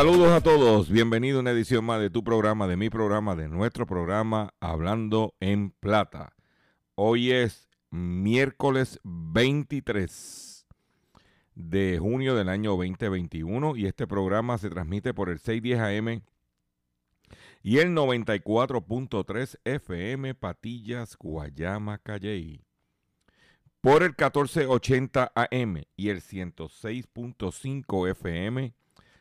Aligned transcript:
Saludos 0.00 0.32
a 0.32 0.40
todos, 0.40 0.88
bienvenido 0.88 1.36
a 1.36 1.40
una 1.42 1.50
edición 1.50 1.84
más 1.84 2.00
de 2.00 2.08
tu 2.08 2.24
programa, 2.24 2.66
de 2.66 2.78
mi 2.78 2.88
programa, 2.88 3.36
de 3.36 3.50
nuestro 3.50 3.86
programa 3.86 4.54
Hablando 4.58 5.34
en 5.40 5.72
Plata. 5.72 6.32
Hoy 6.94 7.32
es 7.32 7.68
miércoles 7.90 8.98
23 9.04 10.66
de 11.54 11.98
junio 12.00 12.34
del 12.34 12.48
año 12.48 12.70
2021 12.78 13.76
y 13.76 13.84
este 13.84 14.06
programa 14.06 14.56
se 14.56 14.70
transmite 14.70 15.12
por 15.12 15.28
el 15.28 15.38
610 15.38 15.78
AM 15.78 16.22
y 17.62 17.76
el 17.76 17.88
94.3 17.88 19.58
FM 19.64 20.34
Patillas, 20.34 21.14
Guayama, 21.18 21.98
Calley. 21.98 22.64
Por 23.82 24.02
el 24.02 24.14
1480 24.16 25.30
AM 25.34 25.82
y 25.94 26.08
el 26.08 26.22
106.5 26.22 28.08
FM 28.08 28.79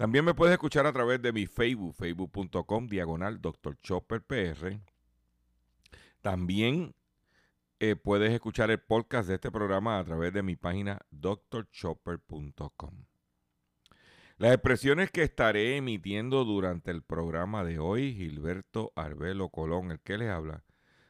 También 0.00 0.24
me 0.24 0.32
puedes 0.32 0.54
escuchar 0.54 0.86
a 0.86 0.94
través 0.94 1.20
de 1.20 1.30
mi 1.30 1.46
Facebook, 1.46 1.94
facebook.com, 1.94 2.86
diagonal 2.86 3.38
Dr. 3.38 3.76
Chopper 3.82 4.22
PR. 4.22 4.80
También 6.22 6.94
eh, 7.80 7.96
puedes 7.96 8.32
escuchar 8.32 8.70
el 8.70 8.80
podcast 8.80 9.28
de 9.28 9.34
este 9.34 9.50
programa 9.50 9.98
a 9.98 10.04
través 10.04 10.32
de 10.32 10.42
mi 10.42 10.56
página 10.56 11.02
drchopper.com. 11.10 12.94
Las 14.38 14.54
expresiones 14.54 15.10
que 15.10 15.22
estaré 15.22 15.76
emitiendo 15.76 16.46
durante 16.46 16.90
el 16.90 17.02
programa 17.02 17.62
de 17.62 17.78
hoy, 17.78 18.14
Gilberto 18.14 18.94
Arbelo 18.96 19.50
Colón, 19.50 19.90
el 19.90 20.00
que 20.00 20.16
les 20.16 20.30
habla, 20.30 20.64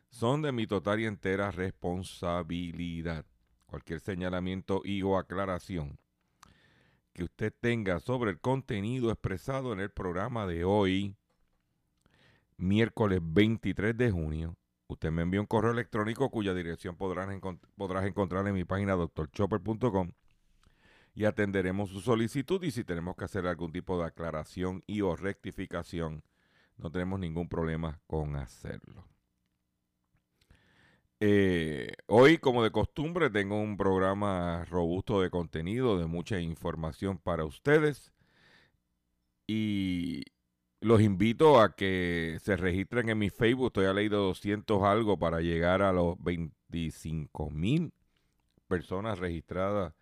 son 0.09 0.43
de 0.43 0.51
mi 0.51 0.67
total 0.67 0.99
y 0.99 1.07
entera 1.07 1.53
responsabilidad. 1.53 3.25
Cualquier 3.67 4.01
señalamiento 4.01 4.83
y 4.85 5.03
o 5.03 5.17
aclaración 5.17 6.01
que 7.13 7.25
usted 7.25 7.53
tenga 7.61 8.01
sobre 8.01 8.31
el 8.31 8.41
contenido 8.41 9.11
expresado 9.11 9.73
en 9.73 9.81
el 9.81 9.91
programa 9.91 10.47
de 10.47 10.65
hoy, 10.65 11.17
miércoles 12.57 13.21
23 13.23 13.97
de 13.97 14.11
junio, 14.11 14.57
usted 14.87 15.11
me 15.11 15.23
envía 15.23 15.41
un 15.41 15.47
correo 15.47 15.73
electrónico 15.73 16.31
cuya 16.31 16.55
dirección 16.55 16.97
podrás, 16.97 17.29
encont- 17.29 17.61
podrás 17.77 18.07
encontrar 18.07 18.47
en 18.47 18.55
mi 18.55 18.65
página 18.65 18.97
drchopper.com 18.97 20.13
y 21.15 21.25
atenderemos 21.25 21.91
su 21.91 22.01
solicitud 22.01 22.63
y 22.63 22.71
si 22.71 22.85
tenemos 22.85 23.17
que 23.17 23.25
hacer 23.25 23.47
algún 23.47 23.73
tipo 23.73 23.99
de 23.99 24.07
aclaración 24.07 24.85
y 24.87 25.01
o 25.01 25.17
rectificación, 25.17 26.23
no 26.77 26.91
tenemos 26.91 27.19
ningún 27.19 27.49
problema 27.49 28.01
con 28.07 28.37
hacerlo. 28.37 29.10
Eh, 31.21 31.93
hoy, 32.07 32.39
como 32.39 32.63
de 32.65 32.71
costumbre, 32.71 33.31
tengo 33.31 33.61
un 33.61 33.77
programa 33.77 34.65
robusto 34.67 35.21
de 35.21 35.31
contenido, 35.31 35.99
de 35.99 36.07
mucha 36.07 36.41
información 36.41 37.19
para 37.19 37.45
ustedes. 37.45 38.13
Y 39.47 40.23
los 40.81 41.01
invito 41.03 41.61
a 41.61 41.75
que 41.77 42.39
se 42.43 42.57
registren 42.57 43.09
en 43.11 43.19
mi 43.19 43.31
Facebook. 43.31 43.69
Estoy 43.69 43.87
a 43.87 43.93
ley 43.95 44.09
de 44.09 44.17
200 44.17 44.83
algo 44.83 45.19
para 45.19 45.41
llegar 45.41 45.83
a 45.83 45.93
los 45.93 46.17
25 46.23 47.51
mil 47.51 47.93
personas 48.69 49.19
registradas 49.19 49.95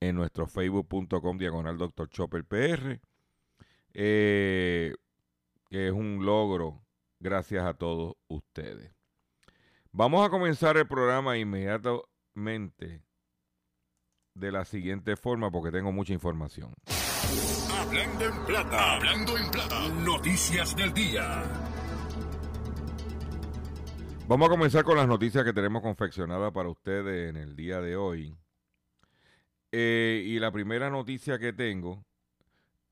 en 0.00 0.16
nuestro 0.16 0.46
facebook.com 0.46 1.38
diagonal 1.38 1.78
Dr. 1.78 2.08
Chopper 2.10 2.44
PR. 2.44 3.00
eh, 3.94 4.94
que 5.70 5.88
es 5.88 5.92
un 5.92 6.24
logro 6.26 6.82
gracias 7.20 7.64
a 7.66 7.74
todos 7.74 8.16
ustedes. 8.28 8.99
Vamos 9.92 10.24
a 10.24 10.30
comenzar 10.30 10.76
el 10.76 10.86
programa 10.86 11.36
inmediatamente 11.36 13.02
de 14.34 14.52
la 14.52 14.64
siguiente 14.64 15.16
forma 15.16 15.50
porque 15.50 15.72
tengo 15.72 15.90
mucha 15.90 16.12
información. 16.12 16.72
Hablando 17.76 18.24
en 18.24 18.46
plata, 18.46 18.94
hablando 18.94 19.36
en 19.36 19.50
plata. 19.50 19.88
Noticias 19.88 20.76
del 20.76 20.94
día. 20.94 21.42
Vamos 24.28 24.46
a 24.46 24.50
comenzar 24.50 24.84
con 24.84 24.96
las 24.96 25.08
noticias 25.08 25.42
que 25.42 25.52
tenemos 25.52 25.82
confeccionadas 25.82 26.52
para 26.52 26.68
ustedes 26.68 27.28
en 27.28 27.36
el 27.36 27.56
día 27.56 27.80
de 27.80 27.96
hoy. 27.96 28.36
Eh, 29.72 30.22
y 30.24 30.38
la 30.38 30.52
primera 30.52 30.88
noticia 30.88 31.40
que 31.40 31.52
tengo 31.52 32.04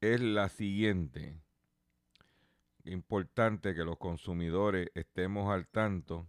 es 0.00 0.20
la 0.20 0.49
siguiente. 0.49 1.40
Importante 2.87 3.73
que 3.76 3.84
los 3.84 3.99
consumidores 3.99 4.88
estemos 4.94 5.49
al 5.55 5.69
tanto 5.69 6.26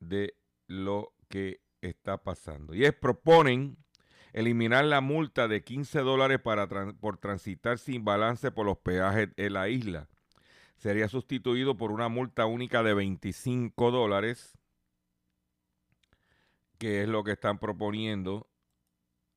de 0.00 0.34
lo 0.66 1.12
que 1.28 1.60
está 1.80 2.18
pasando. 2.18 2.74
Y 2.74 2.84
es 2.84 2.92
proponen 2.92 3.76
eliminar 4.32 4.84
la 4.84 5.00
multa 5.00 5.48
de 5.48 5.62
15 5.62 6.00
dólares 6.00 6.40
para 6.40 6.68
por 6.68 7.18
transitar 7.18 7.78
sin 7.78 8.04
balance 8.04 8.50
por 8.50 8.66
los 8.66 8.78
peajes 8.78 9.30
en 9.36 9.52
la 9.52 9.68
isla. 9.68 10.08
Sería 10.76 11.08
sustituido 11.08 11.76
por 11.76 11.92
una 11.92 12.08
multa 12.08 12.46
única 12.46 12.82
de 12.82 12.94
25 12.94 13.90
dólares, 13.90 14.56
que 16.78 17.02
es 17.02 17.08
lo 17.08 17.22
que 17.22 17.32
están 17.32 17.58
proponiendo, 17.58 18.48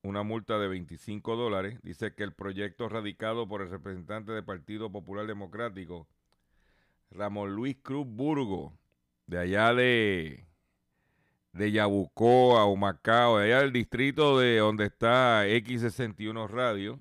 una 0.04 0.24
multa 0.24 0.58
de 0.60 0.68
25 0.70 1.36
dólares. 1.36 1.80
Dice 1.84 2.14
que 2.14 2.24
el 2.24 2.34
proyecto 2.34 2.88
radicado 2.88 3.48
por 3.48 3.62
el 3.62 3.70
representante 3.70 4.32
del 4.32 4.46
Partido 4.46 4.92
Popular 4.92 5.28
Democrático, 5.28 6.08
Ramón 7.12 7.54
Luis 7.56 7.78
Cruz 7.82 8.08
Burgo, 8.08 8.78
de 9.28 9.40
allá 9.40 9.74
de, 9.74 10.46
de 11.54 11.72
Yabucoa, 11.72 12.66
Humacao, 12.66 13.38
de 13.38 13.46
allá 13.46 13.62
del 13.62 13.72
distrito 13.72 14.40
de 14.40 14.58
donde 14.58 14.86
está 14.86 15.48
X61 15.48 16.50
Radio, 16.50 17.00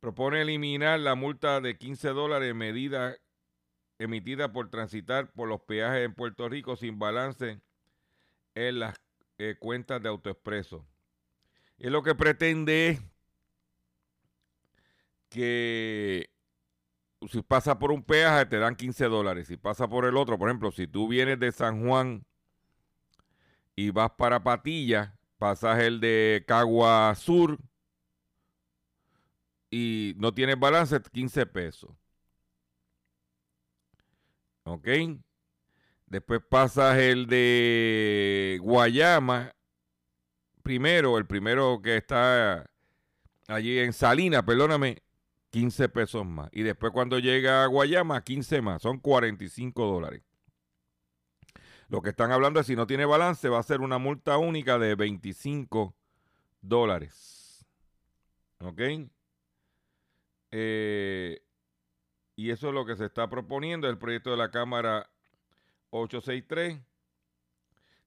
propone 0.00 0.42
eliminar 0.42 1.00
la 1.00 1.16
multa 1.16 1.60
de 1.60 1.76
15 1.76 2.08
dólares 2.10 2.54
medida 2.54 3.16
emitida 3.98 4.52
por 4.52 4.70
transitar 4.70 5.32
por 5.32 5.48
los 5.48 5.60
peajes 5.62 6.04
en 6.04 6.14
Puerto 6.14 6.48
Rico 6.48 6.76
sin 6.76 6.98
balance 6.98 7.60
en 8.54 8.78
las 8.78 8.94
eh, 9.38 9.56
cuentas 9.58 10.02
de 10.02 10.08
AutoExpreso. 10.08 10.86
Y 11.78 11.90
lo 11.90 12.02
que 12.02 12.14
pretende 12.14 12.90
es 12.90 13.00
que 15.28 16.30
si 17.28 17.42
pasa 17.42 17.78
por 17.78 17.90
un 17.90 18.02
peaje 18.02 18.46
te 18.46 18.58
dan 18.58 18.76
15 18.76 19.06
dólares. 19.06 19.48
Si 19.48 19.56
pasa 19.56 19.88
por 19.88 20.04
el 20.04 20.16
otro, 20.16 20.38
por 20.38 20.48
ejemplo, 20.48 20.70
si 20.70 20.86
tú 20.86 21.08
vienes 21.08 21.40
de 21.40 21.50
San 21.50 21.86
Juan 21.86 22.24
y 23.76 23.90
vas 23.90 24.10
para 24.16 24.42
Patilla, 24.42 25.18
pasas 25.38 25.82
el 25.82 26.00
de 26.00 26.44
Cagua 26.48 27.14
Sur 27.14 27.58
y 29.70 30.14
no 30.16 30.32
tienes 30.32 30.58
balance, 30.58 30.98
15 31.12 31.46
pesos. 31.46 31.90
¿Ok? 34.64 34.88
Después 36.06 36.40
pasas 36.48 36.98
el 36.98 37.26
de 37.26 38.58
Guayama. 38.62 39.52
Primero, 40.62 41.18
el 41.18 41.26
primero 41.26 41.80
que 41.82 41.96
está 41.96 42.68
allí 43.46 43.78
en 43.78 43.92
Salina, 43.92 44.44
perdóname, 44.44 45.02
15 45.50 45.88
pesos 45.90 46.24
más. 46.24 46.48
Y 46.52 46.62
después 46.62 46.92
cuando 46.92 47.18
llega 47.18 47.62
a 47.62 47.66
Guayama, 47.66 48.22
15 48.22 48.62
más. 48.62 48.82
Son 48.82 48.98
45 48.98 49.86
dólares. 49.86 50.22
Lo 51.88 52.02
que 52.02 52.10
están 52.10 52.32
hablando 52.32 52.60
es 52.60 52.66
si 52.66 52.74
no 52.74 52.86
tiene 52.86 53.04
balance, 53.04 53.48
va 53.48 53.60
a 53.60 53.62
ser 53.62 53.80
una 53.80 53.98
multa 53.98 54.38
única 54.38 54.78
de 54.78 54.96
25 54.96 55.94
dólares. 56.60 57.64
¿Ok? 58.60 58.80
Eh, 60.50 61.42
y 62.34 62.50
eso 62.50 62.68
es 62.68 62.74
lo 62.74 62.86
que 62.86 62.96
se 62.96 63.04
está 63.04 63.28
proponiendo. 63.30 63.88
El 63.88 63.98
proyecto 63.98 64.30
de 64.30 64.36
la 64.36 64.50
Cámara 64.50 65.08
863 65.90 66.80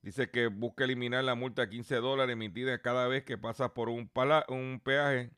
dice 0.01 0.29
que 0.29 0.47
busca 0.47 0.83
eliminar 0.83 1.23
la 1.23 1.35
multa 1.35 1.63
de 1.63 1.69
15 1.69 1.95
dólares 1.97 2.33
emitida 2.33 2.81
cada 2.81 3.07
vez 3.07 3.23
que 3.23 3.37
pasa 3.37 3.73
por 3.73 3.89
un, 3.89 4.11
un 4.49 4.81
peaje 4.83 5.31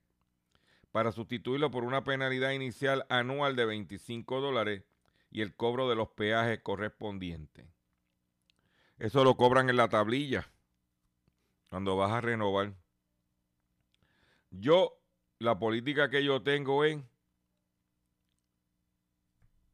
para 0.92 1.12
sustituirlo 1.12 1.72
por 1.72 1.84
una 1.84 2.04
penalidad 2.04 2.52
inicial 2.52 3.06
anual 3.10 3.56
de 3.56 3.66
25 3.66 4.42
dólares 4.42 4.84
y 5.32 5.42
el 5.42 5.56
cobro 5.56 5.90
de 5.90 5.96
los 5.96 6.10
peajes 6.10 6.60
correspondientes. 6.62 7.66
Eso 9.02 9.24
lo 9.24 9.36
cobran 9.36 9.68
en 9.68 9.78
la 9.78 9.90
tablilla 9.90 10.48
cuando 11.72 11.98
vas 11.98 12.12
a 12.12 12.22
renovar. 12.22 12.76
Yo, 14.52 14.96
la 15.40 15.58
política 15.58 16.12
que 16.12 16.24
yo 16.24 16.44
tengo 16.44 16.84
es 16.84 17.02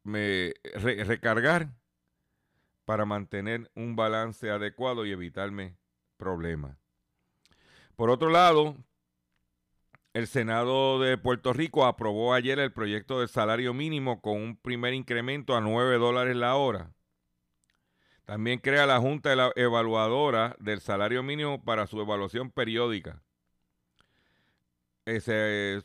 me, 0.02 0.54
recargar 0.72 1.74
para 2.86 3.04
mantener 3.04 3.70
un 3.74 3.96
balance 3.96 4.48
adecuado 4.50 5.04
y 5.04 5.12
evitarme 5.12 5.76
problemas. 6.16 6.78
Por 7.96 8.08
otro 8.08 8.30
lado, 8.30 8.76
el 10.14 10.26
Senado 10.26 11.00
de 11.00 11.18
Puerto 11.18 11.52
Rico 11.52 11.84
aprobó 11.84 12.32
ayer 12.32 12.58
el 12.60 12.72
proyecto 12.72 13.20
de 13.20 13.28
salario 13.28 13.74
mínimo 13.74 14.22
con 14.22 14.40
un 14.40 14.56
primer 14.56 14.94
incremento 14.94 15.54
a 15.54 15.60
9 15.60 15.98
dólares 15.98 16.34
la 16.34 16.56
hora. 16.56 16.94
También 18.28 18.58
crea 18.58 18.84
la 18.84 19.00
Junta 19.00 19.32
Evaluadora 19.56 20.54
del 20.58 20.82
Salario 20.82 21.22
Mínimo 21.22 21.64
para 21.64 21.86
su 21.86 21.98
evaluación 21.98 22.50
periódica. 22.50 23.22
Se 25.06 25.82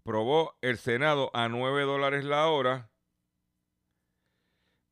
aprobó 0.00 0.56
el 0.62 0.78
Senado 0.78 1.30
a 1.34 1.50
9 1.50 1.82
dólares 1.82 2.24
la 2.24 2.46
hora 2.48 2.88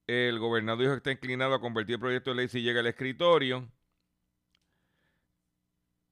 el 0.06 0.38
gobernador 0.38 0.80
dijo 0.80 0.92
que 0.92 0.96
está 0.98 1.12
inclinado 1.12 1.54
a 1.54 1.60
convertir 1.62 1.94
el 1.94 2.00
proyecto 2.00 2.28
de 2.32 2.36
ley 2.36 2.48
si 2.48 2.60
llega 2.60 2.80
al 2.80 2.86
escritorio. 2.86 3.66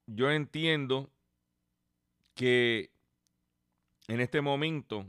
Yo 0.07 0.31
entiendo 0.31 1.11
que 2.35 2.91
en 4.09 4.23
este 4.23 4.41
momento, 4.41 5.05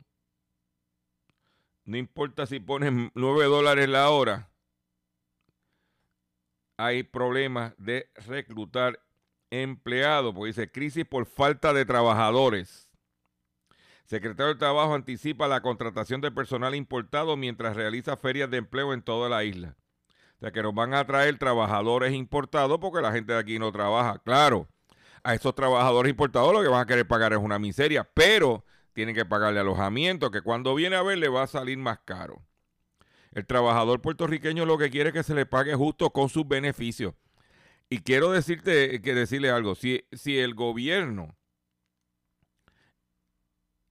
no 1.86 1.95
importa 1.95 2.48
si 2.48 2.59
ponen 2.59 3.12
9 3.16 3.45
dólares 3.45 3.88
la 3.88 4.09
hora, 4.09 4.50
hay 6.85 7.03
problemas 7.03 7.74
de 7.77 8.09
reclutar 8.27 9.00
empleados, 9.50 10.33
porque 10.33 10.47
dice 10.47 10.71
crisis 10.71 11.06
por 11.06 11.25
falta 11.25 11.71
de 11.74 11.85
trabajadores. 11.85 12.89
Secretario 14.06 14.53
de 14.53 14.59
Trabajo 14.59 14.94
anticipa 14.94 15.47
la 15.47 15.62
contratación 15.62 16.19
de 16.19 16.31
personal 16.31 16.75
importado 16.75 17.38
mientras 17.38 17.75
realiza 17.75 18.18
ferias 18.18 18.50
de 18.50 18.57
empleo 18.57 18.94
en 18.94 19.01
toda 19.01 19.30
la 19.30 19.45
isla. 19.45 19.77
O 20.35 20.39
sea 20.39 20.51
que 20.51 20.62
nos 20.62 20.75
van 20.75 20.94
a 20.94 21.06
traer 21.06 21.38
trabajadores 21.38 22.13
importados 22.13 22.77
porque 22.80 23.01
la 23.01 23.13
gente 23.13 23.31
de 23.31 23.39
aquí 23.39 23.59
no 23.59 23.71
trabaja. 23.71 24.19
Claro, 24.19 24.68
a 25.24 25.33
esos 25.35 25.56
trabajadores 25.56 26.09
importados 26.09 26.51
lo 26.53 26.62
que 26.62 26.68
van 26.68 26.81
a 26.81 26.85
querer 26.85 27.07
pagar 27.07 27.31
es 27.31 27.39
una 27.39 27.59
miseria, 27.59 28.03
pero 28.13 28.65
tienen 28.91 29.15
que 29.15 29.25
pagarle 29.25 29.62
alojamiento 29.62 30.31
que 30.31 30.41
cuando 30.41 30.75
viene 30.75 30.97
a 30.97 31.01
ver 31.01 31.18
le 31.18 31.30
va 31.30 31.44
a 31.44 31.47
salir 31.47 31.77
más 31.77 32.00
caro. 32.03 32.44
El 33.33 33.45
trabajador 33.45 34.01
puertorriqueño 34.01 34.65
lo 34.65 34.77
que 34.77 34.89
quiere 34.89 35.09
es 35.09 35.13
que 35.13 35.24
se 35.24 35.35
le 35.35 35.45
pague 35.45 35.75
justo 35.75 36.12
con 36.12 36.30
sus 36.30 36.47
beneficios. 36.47 37.13
Y 37.89 38.00
quiero 38.00 38.31
decirte 38.31 39.01
que 39.01 39.13
decirle 39.13 39.50
algo, 39.50 39.75
si, 39.75 40.06
si 40.12 40.39
el 40.39 40.53
gobierno 40.53 41.35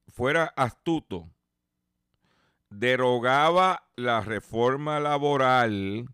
fuera 0.09 0.53
astuto, 0.57 1.29
derogaba 2.71 3.89
la 3.97 4.21
reforma 4.21 5.01
laboral 5.01 6.09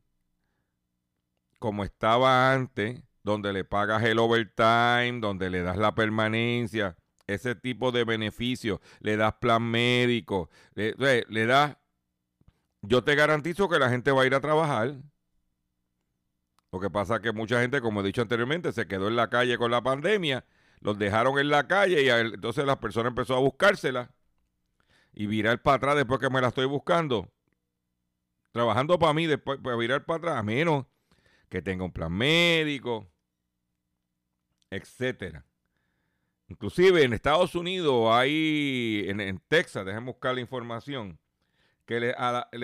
como 1.59 1.85
estaba 1.85 2.53
antes, 2.53 3.03
donde 3.23 3.53
le 3.53 3.65
pagas 3.65 4.03
el 4.05 4.19
overtime, 4.19 5.21
donde 5.21 5.51
le 5.51 5.63
das 5.63 5.77
la 5.77 5.95
permanencia, 5.95 6.97
ese 7.27 7.55
tipo 7.55 7.93
de 7.93 8.05
beneficios, 8.05 8.81
le 9.01 9.17
das 9.17 9.35
plan 9.35 9.63
médico, 9.63 10.49
le, 10.75 10.95
le 11.29 11.47
das... 11.47 11.77
Yo 12.89 13.05
te 13.05 13.15
garantizo 13.15 13.69
que 13.69 13.79
la 13.79 13.91
gente 13.91 14.11
va 14.11 14.23
a 14.23 14.27
ir 14.27 14.35
a 14.35 14.41
trabajar. 14.41 14.97
Lo 16.73 16.81
que 16.81 16.91
pasa 16.91 17.17
es 17.17 17.21
que 17.21 17.33
mucha 17.33 17.61
gente, 17.61 17.81
como 17.81 18.01
he 18.01 18.05
dicho 18.05 18.23
anteriormente, 18.23 18.73
se 18.73 18.87
quedó 18.87 19.09
en 19.09 19.17
la 19.17 19.29
calle 19.29 19.59
con 19.59 19.71
la 19.71 19.83
pandemia 19.83 20.45
los 20.81 20.99
dejaron 20.99 21.39
en 21.39 21.49
la 21.49 21.67
calle 21.67 22.03
y 22.03 22.09
entonces 22.09 22.65
la 22.65 22.81
persona 22.81 23.09
empezó 23.09 23.35
a 23.35 23.41
buscársela 23.41 24.11
y 25.13 25.27
virar 25.27 25.61
para 25.63 25.77
atrás 25.77 25.97
después 25.97 26.21
que 26.21 26.31
me 26.31 26.41
la 26.41 26.49
estoy 26.49 26.67
buscando. 26.67 27.31
Trabajando 28.53 28.99
para 28.99 29.13
mí, 29.13 29.27
después 29.27 29.59
para 29.63 29.77
virar 29.77 30.05
para 30.05 30.19
atrás, 30.19 30.37
a 30.37 30.43
menos 30.43 30.87
que 31.49 31.63
tenga 31.63 31.85
un 31.85 31.93
plan 31.93 32.13
médico, 32.13 33.11
etcétera. 34.71 35.45
Inclusive 36.49 37.03
en 37.03 37.13
Estados 37.13 37.55
Unidos 37.55 38.09
hay, 38.11 39.05
en, 39.09 39.39
Texas, 39.49 39.85
déjenme 39.85 40.13
buscar 40.13 40.35
la 40.35 40.41
información, 40.41 41.19
que 41.89 42.01
le, 42.01 42.15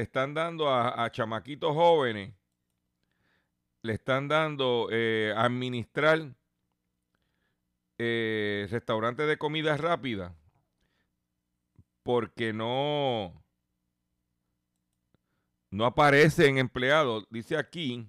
están 0.03 0.35
dando 0.35 0.69
a, 0.69 1.11
chamaquitos 1.11 1.73
jóvenes, 1.73 2.35
le 3.81 3.95
están 3.95 4.29
dando 4.29 4.89
eh, 4.91 5.33
a 5.35 5.47
administrar 5.47 6.35
eh, 7.97 8.69
restaurantes 8.71 9.27
de 9.27 9.39
comida 9.39 9.79
rápida 9.79 10.37
porque 12.03 12.53
no, 12.53 13.43
no 15.71 15.87
aparecen 15.87 16.59
empleados. 16.59 17.27
Dice 17.31 17.57
aquí 17.57 18.07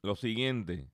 lo 0.00 0.16
siguiente. 0.16 0.90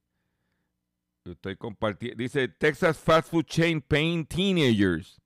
Estoy 1.25 1.55
compartiendo. 1.55 2.21
Dice 2.21 2.49
Texas 2.49 2.99
fast 2.99 3.31
food 3.31 3.47
chain 3.47 3.81
paying 3.81 4.27
teenagers 4.27 5.21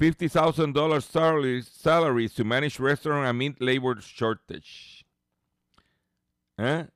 $50,000 0.00 1.02
salaries, 1.62 2.34
to 2.34 2.44
manage 2.44 2.80
restaurant 2.80 3.26
amid 3.26 3.60
labor 3.60 4.00
shortage. 4.00 5.04
¿Eh? 6.58 6.86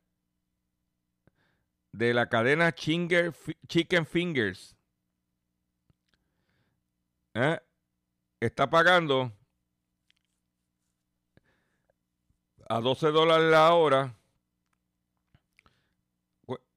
de 1.94 2.12
la 2.12 2.28
cadena 2.28 2.74
Chicken 2.74 4.04
Fingers 4.04 4.76
¿eh? 7.34 7.58
está 8.40 8.68
pagando 8.68 9.32
a 12.68 12.80
12 12.80 13.12
dólares 13.12 13.48
la 13.48 13.72
hora 13.74 14.16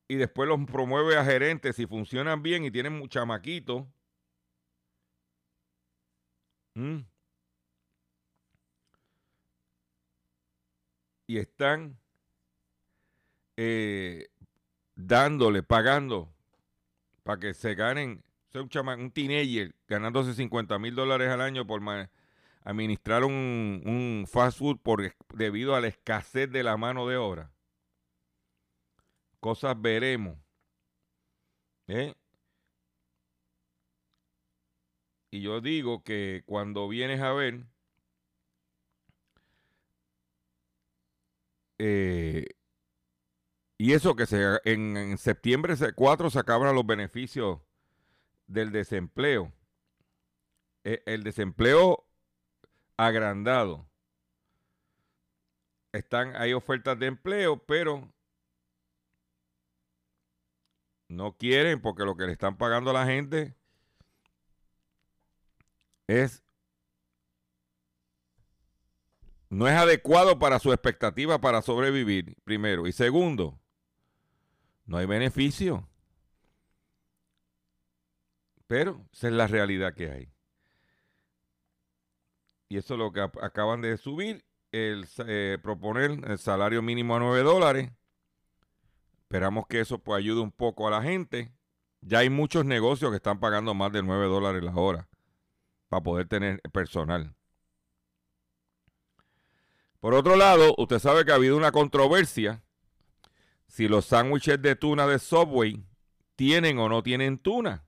y 0.08 0.16
después 0.16 0.48
los 0.48 0.60
promueve 0.66 1.18
a 1.18 1.26
gerentes 1.26 1.76
si 1.76 1.88
funcionan 1.88 2.44
bien 2.44 2.64
y 2.64 2.72
tienen 2.72 2.94
mucha 2.94 3.26
maquito. 6.78 7.08
Y 11.30 11.38
están 11.38 12.00
eh, 13.58 14.28
dándole, 14.96 15.64
pagando 15.64 16.34
para 17.24 17.40
que 17.40 17.54
se 17.54 17.76
ganen 17.76 18.24
un, 18.54 18.70
chama, 18.70 18.96
un 18.96 19.12
teenager 19.12 19.76
ganándose 19.88 20.34
50 20.34 20.80
mil 20.80 20.96
dólares 20.96 21.30
al 21.30 21.42
año 21.42 21.68
por 21.68 21.82
administrar 22.64 23.24
un, 23.24 23.82
un 23.86 24.26
fast 24.28 24.60
food 24.60 24.78
por, 24.78 25.14
debido 25.34 25.76
a 25.76 25.82
la 25.82 25.88
escasez 25.88 26.50
de 26.52 26.64
la 26.64 26.78
mano 26.78 27.08
de 27.08 27.18
obra. 27.18 27.52
Cosas 29.40 29.80
veremos. 29.80 30.38
¿Eh? 31.88 32.14
Y 35.32 35.42
yo 35.42 35.62
digo 35.62 36.04
que 36.04 36.44
cuando 36.46 36.88
vienes 36.88 37.22
a 37.22 37.34
ver, 37.34 37.66
eh, 41.80 42.46
y 43.78 43.94
eso 43.94 44.16
que 44.16 44.26
se, 44.26 44.60
en, 44.66 45.18
septiembre 45.18 45.76
4 45.96 46.30
se 46.30 46.40
acaban 46.40 46.74
los 46.74 46.86
beneficios 46.86 47.60
del 48.48 48.72
desempleo. 48.72 49.54
E, 50.84 51.04
el 51.06 51.24
desempleo 51.24 52.08
agrandado. 52.98 53.88
Están, 55.92 56.36
hay 56.36 56.54
ofertas 56.54 56.98
de 57.00 57.08
empleo, 57.08 57.58
pero 57.66 58.12
no 61.08 61.38
quieren 61.38 61.82
porque 61.82 62.04
lo 62.04 62.18
que 62.18 62.26
le 62.26 62.34
están 62.34 62.58
pagando 62.58 62.92
a 62.92 62.94
la 62.94 63.06
gente 63.06 63.56
es 66.08 66.44
no 69.50 69.68
es 69.68 69.76
adecuado 69.76 70.40
para 70.40 70.60
su 70.60 70.74
expectativa 70.74 71.40
para 71.40 71.62
sobrevivir, 71.62 72.36
primero. 72.44 72.86
Y 72.86 72.92
segundo, 72.92 73.58
no 74.86 74.98
hay 74.98 75.06
beneficio. 75.06 75.88
Pero 78.68 79.06
esa 79.14 79.28
es 79.28 79.34
la 79.34 79.48
realidad 79.48 79.94
que 79.94 80.12
hay. 80.12 80.30
Y 82.68 82.78
eso 82.78 82.96
es 82.96 83.00
lo 83.00 83.14
que 83.14 83.22
acaban 83.22 83.80
de 83.80 83.96
subir, 83.96 84.44
el 84.74 85.08
eh, 85.26 85.58
proponer 85.64 86.20
el 86.30 86.38
salario 86.38 86.82
mínimo 86.82 87.16
a 87.16 87.20
9 87.20 87.44
dólares. 87.44 87.90
Esperamos 89.22 89.68
que 89.68 89.80
eso 89.80 90.00
pues, 90.00 90.18
ayude 90.18 90.42
un 90.42 90.52
poco 90.52 90.90
a 90.90 90.92
la 90.92 91.02
gente. 91.02 91.54
Ya 92.02 92.20
hay 92.20 92.30
muchos 92.30 92.66
negocios 92.66 93.12
que 93.12 93.18
están 93.18 93.40
pagando 93.40 93.74
más 93.74 93.94
de 93.94 94.04
9 94.04 94.26
dólares 94.26 94.62
la 94.62 94.76
hora 94.76 95.08
para 95.90 96.04
poder 96.04 96.28
tener 96.28 96.62
personal. 96.72 97.36
Por 100.00 100.14
otro 100.14 100.36
lado, 100.36 100.76
usted 100.78 101.00
sabe 101.00 101.26
que 101.26 101.32
ha 101.32 101.36
habido 101.36 101.58
una 101.58 101.72
controversia 101.72 102.64
si 103.68 103.88
los 103.88 104.06
sándwiches 104.06 104.62
de 104.62 104.76
tuna 104.76 105.08
de 105.08 105.20
Subway 105.20 105.84
tienen 106.36 106.78
o 106.80 106.88
no 106.88 107.04
tienen 107.04 107.38
tuna. 107.38 107.84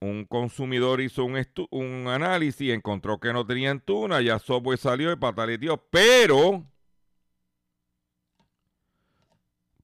Un 0.00 0.24
consumidor 0.24 1.02
hizo 1.02 1.24
un, 1.24 1.44
un 1.70 2.08
análisis 2.08 2.62
y 2.62 2.72
encontró 2.72 3.20
que 3.20 3.34
no 3.34 3.46
tenían 3.46 3.80
tuna, 3.80 4.22
ya 4.22 4.38
Subway 4.38 4.78
salió 4.78 5.12
y 5.12 5.16
pataleteó, 5.16 5.76
pero 5.90 6.64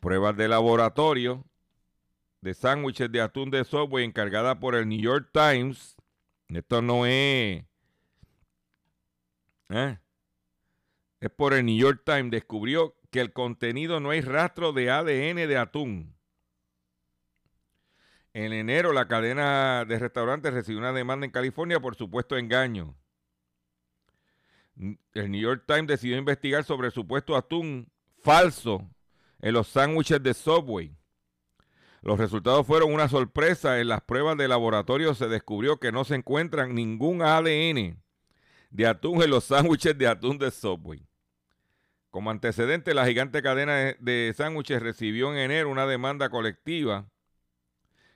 pruebas 0.00 0.36
de 0.36 0.48
laboratorio 0.48 1.44
de 2.40 2.54
sándwiches 2.54 3.10
de 3.12 3.20
atún 3.20 3.50
de 3.50 3.64
Subway 3.64 4.04
encargada 4.04 4.58
por 4.58 4.74
el 4.74 4.88
New 4.88 5.00
York 5.00 5.28
Times 5.32 5.95
esto 6.48 6.82
no 6.82 7.06
es. 7.06 7.64
¿eh? 9.68 9.98
Es 11.20 11.30
por 11.30 11.54
el 11.54 11.66
New 11.66 11.76
York 11.76 12.02
Times. 12.04 12.30
Descubrió 12.30 12.96
que 13.10 13.20
el 13.20 13.32
contenido 13.32 14.00
no 14.00 14.10
hay 14.10 14.20
rastro 14.20 14.72
de 14.72 14.90
ADN 14.90 15.48
de 15.48 15.56
atún. 15.56 16.16
En 18.32 18.52
enero, 18.52 18.92
la 18.92 19.08
cadena 19.08 19.84
de 19.86 19.98
restaurantes 19.98 20.52
recibió 20.52 20.78
una 20.78 20.92
demanda 20.92 21.24
en 21.24 21.32
California 21.32 21.80
por 21.80 21.94
supuesto 21.94 22.36
engaño. 22.36 22.94
El 24.76 25.30
New 25.30 25.40
York 25.40 25.64
Times 25.66 25.86
decidió 25.86 26.18
investigar 26.18 26.62
sobre 26.64 26.88
el 26.88 26.92
supuesto 26.92 27.34
atún 27.34 27.90
falso 28.22 28.86
en 29.40 29.54
los 29.54 29.68
sándwiches 29.68 30.22
de 30.22 30.34
Subway. 30.34 30.95
Los 32.06 32.20
resultados 32.20 32.64
fueron 32.64 32.94
una 32.94 33.08
sorpresa. 33.08 33.80
En 33.80 33.88
las 33.88 34.00
pruebas 34.00 34.36
de 34.36 34.46
laboratorio 34.46 35.12
se 35.16 35.26
descubrió 35.26 35.80
que 35.80 35.90
no 35.90 36.04
se 36.04 36.14
encuentran 36.14 36.72
ningún 36.72 37.20
ADN 37.20 38.00
de 38.70 38.86
atún 38.86 39.24
en 39.24 39.30
los 39.30 39.42
sándwiches 39.42 39.98
de 39.98 40.06
atún 40.06 40.38
de 40.38 40.52
Subway. 40.52 41.04
Como 42.10 42.30
antecedente, 42.30 42.94
la 42.94 43.06
gigante 43.06 43.42
cadena 43.42 43.96
de 43.98 44.32
sándwiches 44.36 44.80
recibió 44.80 45.32
en 45.32 45.38
enero 45.38 45.68
una 45.68 45.84
demanda 45.84 46.28
colectiva 46.28 47.10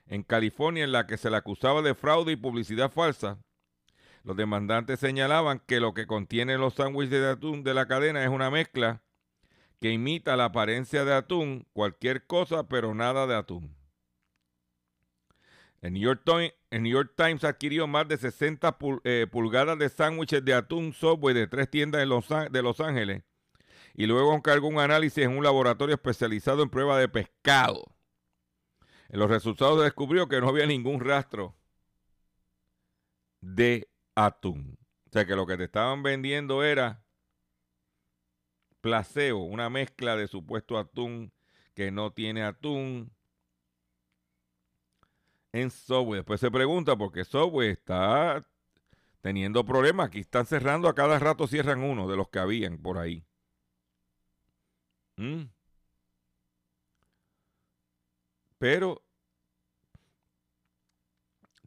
en 0.07 0.23
California 0.23 0.85
en 0.85 0.93
la 0.93 1.05
que 1.05 1.17
se 1.17 1.29
le 1.29 1.35
acusaba 1.35 1.81
de 1.81 1.93
fraude 1.93 2.31
y 2.31 2.37
publicidad 2.37 2.93
falsa. 2.93 3.39
Los 4.23 4.37
demandantes 4.37 5.01
señalaban 5.01 5.59
que 5.59 5.81
lo 5.81 5.93
que 5.93 6.07
contienen 6.07 6.61
los 6.61 6.75
sándwiches 6.75 7.19
de 7.19 7.31
atún 7.31 7.65
de 7.65 7.73
la 7.73 7.89
cadena 7.89 8.23
es 8.23 8.29
una 8.29 8.49
mezcla 8.49 9.03
que 9.81 9.91
imita 9.91 10.37
la 10.37 10.45
apariencia 10.45 11.03
de 11.03 11.13
atún, 11.13 11.67
cualquier 11.73 12.25
cosa, 12.25 12.69
pero 12.69 12.95
nada 12.95 13.27
de 13.27 13.35
atún. 13.35 13.80
El 15.81 15.93
New 15.93 16.01
York, 16.03 17.13
Times, 17.15 17.43
adquirió 17.43 17.87
más 17.87 18.07
de 18.07 18.17
60 18.17 18.77
eh, 19.03 19.27
pulgadas 19.31 19.79
de 19.79 19.89
sándwiches 19.89 20.45
de 20.45 20.53
atún 20.53 20.93
Subway 20.93 21.33
de 21.33 21.47
tres 21.47 21.69
tiendas 21.69 22.01
de 22.51 22.61
Los 22.61 22.79
Ángeles 22.79 23.23
y 23.93 24.05
luego 24.05 24.33
encargó 24.33 24.67
un 24.67 24.79
análisis 24.79 25.23
en 25.23 25.35
un 25.35 25.43
laboratorio 25.43 25.95
especializado 25.95 26.63
en 26.63 26.69
prueba 26.69 26.99
de 26.99 27.09
pescado. 27.09 27.95
En 29.09 29.19
los 29.19 29.29
resultados 29.29 29.79
se 29.79 29.85
descubrió 29.85 30.27
que 30.27 30.39
no 30.39 30.49
había 30.49 30.65
ningún 30.65 31.01
rastro 31.01 31.55
de 33.41 33.89
atún. 34.15 34.77
O 35.07 35.09
sea 35.11 35.25
que 35.25 35.35
lo 35.35 35.45
que 35.45 35.57
te 35.57 35.65
estaban 35.65 36.03
vendiendo 36.03 36.63
era 36.63 37.03
placebo, 38.79 39.43
una 39.43 39.69
mezcla 39.69 40.15
de 40.15 40.27
supuesto 40.27 40.77
atún 40.77 41.33
que 41.73 41.91
no 41.91 42.13
tiene 42.13 42.43
atún 42.43 43.11
en 45.53 45.71
Subway. 45.71 46.19
Después 46.19 46.39
se 46.39 46.51
pregunta 46.51 46.95
por 46.95 47.11
qué 47.11 47.23
Subway 47.23 47.69
está 47.69 48.43
teniendo 49.21 49.65
problemas. 49.65 50.07
Aquí 50.07 50.19
están 50.19 50.45
cerrando, 50.45 50.87
a 50.87 50.95
cada 50.95 51.19
rato 51.19 51.47
cierran 51.47 51.83
uno 51.83 52.07
de 52.07 52.17
los 52.17 52.29
que 52.29 52.39
habían 52.39 52.77
por 52.77 52.97
ahí. 52.97 53.25
Mm. 55.17 55.43
Pero 58.57 59.03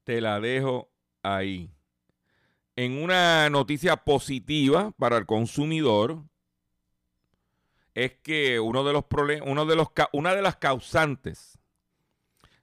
te 0.05 0.21
la 0.21 0.41
dejo 0.41 0.91
ahí. 1.23 1.71
En 2.77 3.03
una 3.03 3.49
noticia 3.51 3.97
positiva 3.97 4.93
para 4.99 5.17
el 5.17 5.27
consumidor 5.27 6.25
es 7.95 8.17
que 8.17 8.59
uno 8.59 8.85
de 8.85 8.93
los 8.93 9.05
problemas, 9.05 9.49
uno 9.49 9.67
de 9.67 9.77
los 9.77 9.89
una 10.13 10.35
de 10.35 10.43
las 10.43 10.57
causantes 10.57 11.59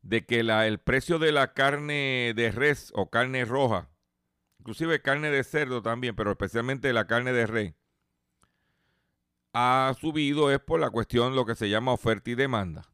de 0.01 0.25
que 0.25 0.43
la, 0.43 0.67
el 0.67 0.79
precio 0.79 1.20
de 1.20 1.31
la 1.31 1.53
carne 1.53 2.34
de 2.36 2.51
res 2.51 2.91
o 2.96 3.10
carne 3.10 3.46
roja, 3.46 3.89
inclusive 4.60 5.01
carne 5.01 5.29
de 5.29 5.43
cerdo 5.43 5.81
también, 5.81 6.15
pero 6.15 6.31
especialmente 6.31 6.91
la 6.93 7.08
carne 7.08 7.34
de 7.34 7.48
res, 7.48 7.74
ha 9.53 9.93
subido 10.00 10.51
es 10.51 10.60
por 10.60 10.79
la 10.79 10.89
cuestión 10.89 11.36
lo 11.36 11.46
que 11.46 11.55
se 11.55 11.70
llama 11.70 11.93
oferta 11.93 12.29
y 12.29 12.36
demanda. 12.36 12.88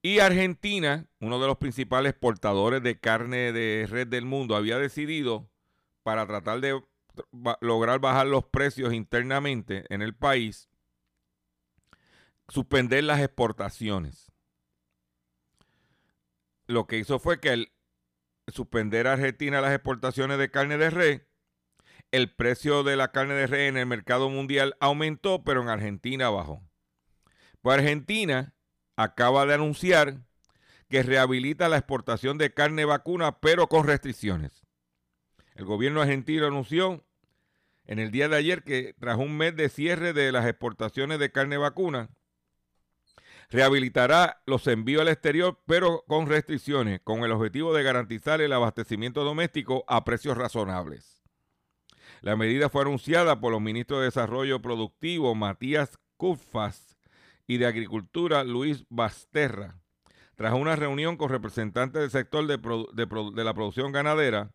Y 0.00 0.18
Argentina, 0.18 1.06
uno 1.20 1.38
de 1.38 1.46
los 1.46 1.58
principales 1.58 2.10
exportadores 2.10 2.82
de 2.82 2.98
carne 2.98 3.52
de 3.52 3.86
res 3.88 4.10
del 4.10 4.24
mundo, 4.24 4.56
había 4.56 4.78
decidido 4.78 5.48
para 6.02 6.26
tratar 6.26 6.60
de 6.60 6.82
lograr 7.60 8.00
bajar 8.00 8.26
los 8.26 8.44
precios 8.44 8.92
internamente 8.94 9.84
en 9.90 10.02
el 10.02 10.14
país, 10.14 10.68
suspender 12.48 13.04
las 13.04 13.20
exportaciones 13.20 14.31
lo 16.66 16.86
que 16.86 16.98
hizo 16.98 17.18
fue 17.18 17.40
que 17.40 17.50
al 17.50 17.72
suspender 18.48 19.06
a 19.06 19.12
Argentina 19.12 19.60
las 19.60 19.74
exportaciones 19.74 20.38
de 20.38 20.50
carne 20.50 20.78
de 20.78 20.90
res, 20.90 21.22
el 22.10 22.34
precio 22.34 22.82
de 22.82 22.96
la 22.96 23.12
carne 23.12 23.34
de 23.34 23.46
res 23.46 23.68
en 23.68 23.76
el 23.76 23.86
mercado 23.86 24.28
mundial 24.28 24.76
aumentó, 24.80 25.44
pero 25.44 25.62
en 25.62 25.68
Argentina 25.68 26.28
bajó. 26.30 26.62
Pues 27.60 27.78
Argentina 27.78 28.54
acaba 28.96 29.46
de 29.46 29.54
anunciar 29.54 30.18
que 30.88 31.02
rehabilita 31.02 31.68
la 31.68 31.78
exportación 31.78 32.36
de 32.36 32.52
carne 32.52 32.84
vacuna, 32.84 33.40
pero 33.40 33.68
con 33.68 33.86
restricciones. 33.86 34.62
El 35.54 35.64
gobierno 35.64 36.02
argentino 36.02 36.46
anunció 36.46 37.06
en 37.86 37.98
el 37.98 38.10
día 38.10 38.28
de 38.28 38.36
ayer 38.36 38.62
que 38.62 38.94
tras 38.98 39.16
un 39.16 39.36
mes 39.36 39.56
de 39.56 39.68
cierre 39.68 40.12
de 40.12 40.32
las 40.32 40.46
exportaciones 40.46 41.18
de 41.18 41.32
carne 41.32 41.56
vacuna, 41.56 42.10
rehabilitará 43.52 44.42
los 44.46 44.66
envíos 44.66 45.02
al 45.02 45.08
exterior, 45.08 45.60
pero 45.66 46.04
con 46.08 46.26
restricciones, 46.26 47.00
con 47.04 47.22
el 47.22 47.32
objetivo 47.32 47.74
de 47.74 47.82
garantizar 47.82 48.40
el 48.40 48.52
abastecimiento 48.52 49.24
doméstico 49.24 49.84
a 49.88 50.04
precios 50.04 50.38
razonables. 50.38 51.22
La 52.22 52.34
medida 52.34 52.70
fue 52.70 52.82
anunciada 52.82 53.40
por 53.40 53.52
los 53.52 53.60
ministros 53.60 54.00
de 54.00 54.06
Desarrollo 54.06 54.62
Productivo 54.62 55.34
Matías 55.34 55.98
Cufas 56.16 56.96
y 57.46 57.58
de 57.58 57.66
Agricultura 57.66 58.42
Luis 58.42 58.86
Basterra, 58.88 59.78
tras 60.34 60.54
una 60.54 60.74
reunión 60.74 61.18
con 61.18 61.28
representantes 61.28 62.00
del 62.00 62.10
sector 62.10 62.46
de, 62.46 62.56
de 62.56 63.44
la 63.44 63.54
producción 63.54 63.92
ganadera, 63.92 64.54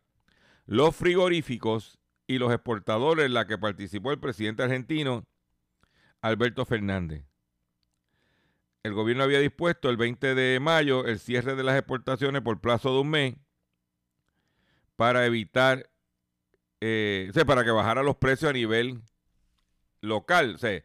los 0.66 0.96
frigoríficos 0.96 2.00
y 2.26 2.38
los 2.38 2.52
exportadores 2.52 3.26
en 3.26 3.34
la 3.34 3.46
que 3.46 3.58
participó 3.58 4.10
el 4.10 4.18
presidente 4.18 4.64
argentino 4.64 5.24
Alberto 6.20 6.64
Fernández. 6.64 7.27
El 8.82 8.94
gobierno 8.94 9.24
había 9.24 9.40
dispuesto 9.40 9.90
el 9.90 9.96
20 9.96 10.34
de 10.34 10.60
mayo 10.60 11.04
el 11.06 11.18
cierre 11.18 11.56
de 11.56 11.64
las 11.64 11.76
exportaciones 11.76 12.42
por 12.42 12.60
plazo 12.60 12.92
de 12.92 13.00
un 13.00 13.10
mes 13.10 13.34
para 14.96 15.26
evitar, 15.26 15.90
eh, 16.80 17.30
para 17.46 17.64
que 17.64 17.70
bajara 17.70 18.02
los 18.02 18.16
precios 18.16 18.50
a 18.50 18.52
nivel 18.52 19.02
local. 20.00 20.54
O 20.54 20.58
sea, 20.58 20.82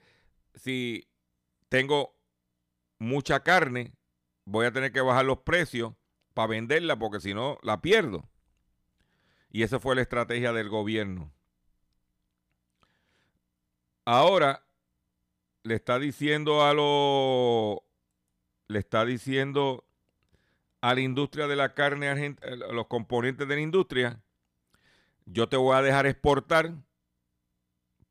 si 0.55 1.07
tengo 1.69 2.15
mucha 2.99 3.41
carne, 3.41 3.93
voy 4.45 4.65
a 4.65 4.71
tener 4.71 4.91
que 4.91 5.01
bajar 5.01 5.25
los 5.25 5.39
precios 5.39 5.93
para 6.33 6.47
venderla 6.47 6.97
porque 6.97 7.19
si 7.19 7.33
no 7.33 7.57
la 7.61 7.81
pierdo. 7.81 8.29
Y 9.51 9.63
esa 9.63 9.79
fue 9.79 9.95
la 9.95 10.01
estrategia 10.01 10.51
del 10.51 10.69
gobierno. 10.69 11.31
Ahora 14.05 14.65
le 15.63 15.75
está 15.75 15.97
diciendo 15.97 16.63
a 16.63 16.73
lo 16.73 17.83
le 18.67 18.79
está 18.79 19.05
diciendo 19.05 19.85
a 20.81 20.93
la 20.93 21.01
industria 21.01 21.47
de 21.47 21.55
la 21.55 21.73
carne 21.73 22.09
a 22.09 22.73
los 22.73 22.87
componentes 22.87 23.47
de 23.47 23.55
la 23.55 23.61
industria, 23.61 24.21
yo 25.25 25.47
te 25.47 25.55
voy 25.55 25.75
a 25.75 25.81
dejar 25.81 26.05
exportar, 26.05 26.73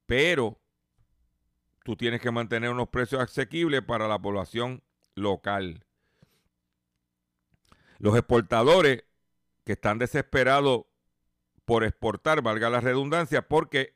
pero 0.07 0.59
tú 1.85 1.97
tienes 1.97 2.21
que 2.21 2.31
mantener 2.31 2.71
unos 2.71 2.89
precios 2.89 3.21
asequibles 3.21 3.83
para 3.83 4.09
la 4.09 4.19
población 4.19 4.83
local. 5.15 5.85
Los 7.99 8.17
exportadores 8.17 9.05
que 9.65 9.73
están 9.73 9.99
desesperados 9.99 10.87
por 11.67 11.85
exportar, 11.85 12.43
valga 12.43 12.71
la 12.71 12.81
redundancia, 12.81 13.47
porque 13.47 13.95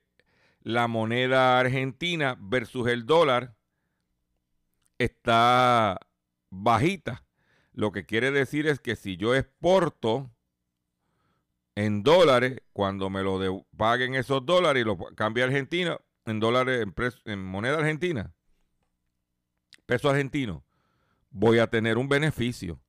la 0.67 0.89
moneda 0.89 1.61
argentina 1.61 2.37
versus 2.41 2.89
el 2.89 3.07
dólar 3.07 3.55
está 4.99 6.01
bajita. 6.51 7.25
Lo 7.73 7.93
que 7.93 8.05
quiere 8.05 8.33
decir 8.33 8.67
es 8.67 8.81
que 8.81 8.97
si 8.97 9.17
yo 9.17 9.37
exporto 9.37 10.29
en 11.77 12.03
dólares, 12.03 12.63
cuando 12.73 13.11
me 13.11 13.23
lo 13.23 13.65
paguen 13.77 14.17
esos 14.17 14.45
dólares 14.45 14.83
y 14.83 14.85
lo 14.85 14.99
cambie 15.15 15.45
a 15.45 15.47
Argentina, 15.47 16.01
en 16.25 16.41
dólares, 16.41 16.83
en, 16.83 16.95
en 17.33 17.45
moneda 17.45 17.79
argentina, 17.79 18.35
peso 19.87 20.11
argentino, 20.11 20.65
voy 21.31 21.61
a 21.61 21.69
tener 21.69 21.97
un 21.97 22.09
beneficio. 22.09 22.81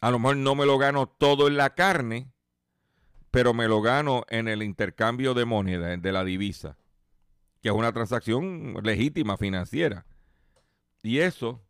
A 0.00 0.12
lo 0.12 0.20
mejor 0.20 0.36
no 0.36 0.54
me 0.54 0.64
lo 0.64 0.78
gano 0.78 1.08
todo 1.08 1.48
en 1.48 1.56
la 1.56 1.74
carne, 1.74 2.30
pero 3.30 3.54
me 3.54 3.68
lo 3.68 3.80
gano 3.82 4.24
en 4.28 4.48
el 4.48 4.62
intercambio 4.62 5.34
de 5.34 5.44
moneda, 5.44 5.96
de 5.96 6.12
la 6.12 6.24
divisa, 6.24 6.76
que 7.60 7.68
es 7.68 7.74
una 7.74 7.92
transacción 7.92 8.74
legítima 8.82 9.36
financiera. 9.36 10.06
Y 11.02 11.18
eso 11.18 11.62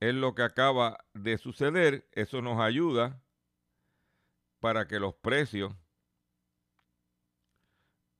es 0.00 0.14
lo 0.14 0.34
que 0.34 0.42
acaba 0.42 1.04
de 1.14 1.38
suceder. 1.38 2.08
Eso 2.12 2.42
nos 2.42 2.60
ayuda 2.60 3.22
para 4.60 4.86
que 4.86 4.98
los 4.98 5.14
precios 5.14 5.74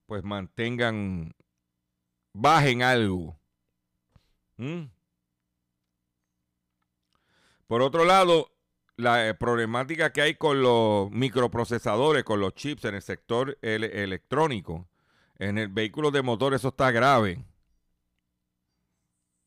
pues 0.07 0.25
mantengan, 0.25 1.37
bajen 2.33 2.83
algo. 2.83 3.39
¿Mm? 4.57 4.87
Por 7.69 7.83
otro 7.83 8.05
lado, 8.05 8.51
la 9.01 9.29
eh, 9.29 9.35
problemática 9.35 10.13
que 10.13 10.23
hay 10.23 10.35
con 10.35 10.63
los 10.63 11.11
microprocesadores, 11.11 12.25
con 12.25 12.41
los 12.41 12.55
chips 12.55 12.85
en 12.85 12.95
el 12.95 13.03
sector 13.03 13.59
electrónico, 13.63 14.89
en 15.39 15.59
el 15.59 15.69
vehículo 15.69 16.11
de 16.11 16.23
motor, 16.23 16.55
eso 16.55 16.69
está 16.69 16.91
grave. 16.91 17.45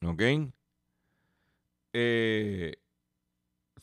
¿Ok? 0.05 0.21
Eh, 1.93 2.75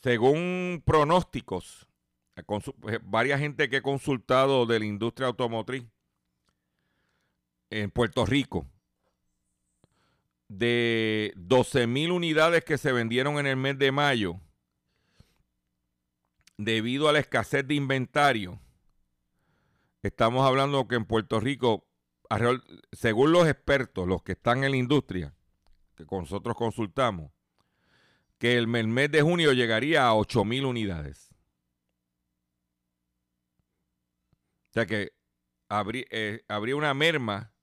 según 0.01 0.83
pronósticos, 0.85 1.87
eh, 2.35 2.99
varias 3.03 3.39
gente 3.39 3.69
que 3.69 3.77
he 3.77 3.81
consultado 3.81 4.65
de 4.65 4.79
la 4.79 4.85
industria 4.85 5.27
automotriz 5.27 5.85
en 7.69 7.89
Puerto 7.91 8.25
Rico, 8.25 8.65
de 10.49 11.33
12 11.37 11.87
mil 11.87 12.11
unidades 12.11 12.65
que 12.65 12.77
se 12.77 12.91
vendieron 12.91 13.39
en 13.39 13.47
el 13.47 13.55
mes 13.55 13.79
de 13.79 13.93
mayo, 13.93 14.41
debido 16.63 17.09
a 17.09 17.13
la 17.13 17.19
escasez 17.19 17.67
de 17.67 17.75
inventario, 17.75 18.59
estamos 20.03 20.45
hablando 20.47 20.87
que 20.87 20.95
en 20.95 21.05
Puerto 21.05 21.39
Rico, 21.39 21.87
según 22.91 23.31
los 23.31 23.47
expertos, 23.47 24.07
los 24.07 24.23
que 24.23 24.33
están 24.33 24.63
en 24.63 24.71
la 24.71 24.77
industria, 24.77 25.33
que 25.95 26.05
nosotros 26.09 26.55
consultamos, 26.55 27.31
que 28.37 28.57
el 28.57 28.67
mes 28.67 29.11
de 29.11 29.21
junio 29.21 29.53
llegaría 29.53 30.05
a 30.05 30.15
8 30.15 30.45
mil 30.45 30.65
unidades. 30.65 31.29
O 34.69 34.73
sea 34.73 34.85
que 34.85 35.13
eh, 36.11 36.43
habría, 36.47 36.75
una 36.75 36.93
merma 36.93 37.53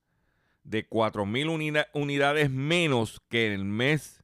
de 0.63 0.87
4 0.87 1.25
mil 1.25 1.49
unidades 1.49 2.51
menos 2.51 3.21
que 3.29 3.47
en 3.47 3.53
el 3.53 3.65
mes 3.65 4.23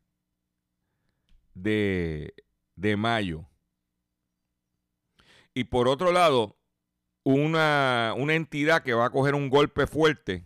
de, 1.55 2.35
de 2.77 2.97
mayo. 2.97 3.49
Y 5.55 5.65
por 5.65 5.89
otro 5.89 6.13
lado, 6.13 6.57
una, 7.23 8.13
una, 8.17 8.35
entidad 8.35 8.83
que 8.83 8.93
va 8.93 9.07
a 9.07 9.11
coger 9.11 9.35
un 9.35 9.49
golpe 9.49 9.87
fuerte 9.87 10.45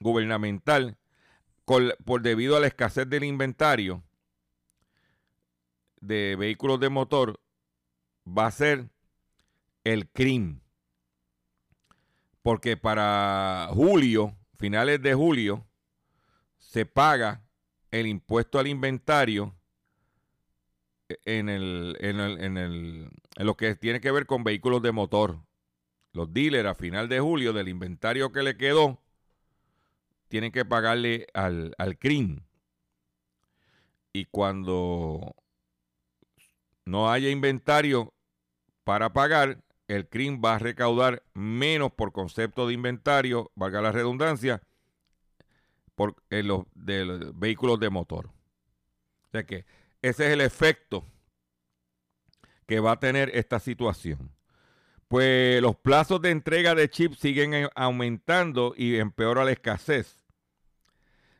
gubernamental 0.00 0.98
por 1.64 2.20
debido 2.20 2.56
a 2.56 2.60
la 2.60 2.66
escasez 2.66 3.08
del 3.08 3.24
inventario 3.24 4.02
de 6.00 6.34
vehículos 6.36 6.80
de 6.80 6.88
motor 6.88 7.40
va 8.26 8.46
a 8.46 8.50
ser 8.50 8.90
el 9.84 10.08
CRIM. 10.08 10.60
Porque 12.42 12.76
para 12.76 13.68
julio, 13.72 14.36
finales 14.56 15.00
de 15.02 15.14
julio, 15.14 15.66
se 16.58 16.86
paga 16.86 17.44
el 17.90 18.06
impuesto 18.06 18.58
al 18.58 18.66
inventario 18.66 19.54
en, 21.24 21.48
el, 21.48 21.96
en, 22.00 22.20
el, 22.20 22.40
en, 22.40 22.56
el, 22.56 23.10
en 23.36 23.46
lo 23.46 23.56
que 23.56 23.74
tiene 23.74 24.00
que 24.00 24.10
ver 24.10 24.26
con 24.26 24.44
vehículos 24.44 24.82
de 24.82 24.92
motor. 24.92 25.40
Los 26.12 26.32
dealers 26.32 26.68
a 26.68 26.74
final 26.74 27.08
de 27.08 27.20
julio 27.20 27.52
del 27.52 27.68
inventario 27.68 28.32
que 28.32 28.42
le 28.42 28.56
quedó 28.56 29.00
tienen 30.28 30.52
que 30.52 30.64
pagarle 30.64 31.26
al, 31.34 31.74
al 31.78 31.98
CRIM. 31.98 32.40
Y 34.12 34.24
cuando 34.26 35.36
no 36.84 37.10
haya 37.10 37.30
inventario 37.30 38.12
para 38.84 39.12
pagar, 39.12 39.62
el 39.86 40.08
CRIM 40.08 40.40
va 40.44 40.56
a 40.56 40.58
recaudar 40.58 41.22
menos 41.34 41.92
por 41.92 42.12
concepto 42.12 42.66
de 42.66 42.74
inventario, 42.74 43.50
valga 43.54 43.80
la 43.80 43.92
redundancia, 43.92 44.62
por, 45.94 46.16
los, 46.30 46.64
de 46.74 47.04
los 47.04 47.38
vehículos 47.38 47.78
de 47.78 47.90
motor. 47.90 48.26
O 48.26 49.28
sea 49.32 49.44
que 49.44 49.64
ese 50.02 50.26
es 50.26 50.32
el 50.32 50.40
efecto 50.40 51.04
que 52.70 52.78
va 52.78 52.92
a 52.92 53.00
tener 53.00 53.32
esta 53.34 53.58
situación. 53.58 54.30
Pues 55.08 55.60
los 55.60 55.74
plazos 55.74 56.22
de 56.22 56.30
entrega 56.30 56.76
de 56.76 56.88
chips 56.88 57.18
siguen 57.18 57.68
aumentando 57.74 58.74
y 58.76 58.94
empeora 58.98 59.44
la 59.44 59.50
escasez. 59.50 60.22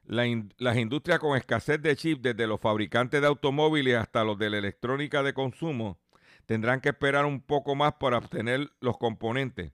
las 0.03 0.77
industrias 0.77 1.21
con 1.21 1.37
escasez 1.37 1.81
de 1.81 1.95
chips, 1.95 2.21
desde 2.21 2.49
los 2.49 2.59
fabricantes 2.59 3.21
de 3.21 3.29
automóviles 3.29 3.97
hasta 3.97 4.25
los 4.25 4.40
de 4.40 4.51
la 4.51 4.59
electrónica 4.59 5.23
de 5.23 5.33
consumo, 5.33 6.01
tendrán 6.47 6.81
que 6.81 6.88
esperar 6.88 7.25
un 7.27 7.40
poco 7.40 7.77
más 7.77 7.93
para 7.93 8.19
obtener 8.19 8.69
los 8.81 8.99
componentes, 8.99 9.71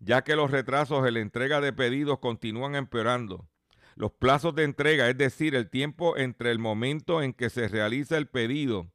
ya 0.00 0.24
que 0.24 0.34
los 0.34 0.50
retrasos 0.50 1.06
en 1.06 1.14
la 1.14 1.20
entrega 1.20 1.60
de 1.60 1.72
pedidos 1.72 2.18
continúan 2.18 2.74
empeorando. 2.74 3.48
Los 3.94 4.10
plazos 4.10 4.56
de 4.56 4.64
entrega, 4.64 5.08
es 5.08 5.16
decir, 5.16 5.54
el 5.54 5.70
tiempo 5.70 6.16
entre 6.16 6.50
el 6.50 6.58
momento 6.58 7.22
en 7.22 7.32
que 7.32 7.48
se 7.48 7.68
realiza 7.68 8.18
el 8.18 8.26
pedido 8.26 8.90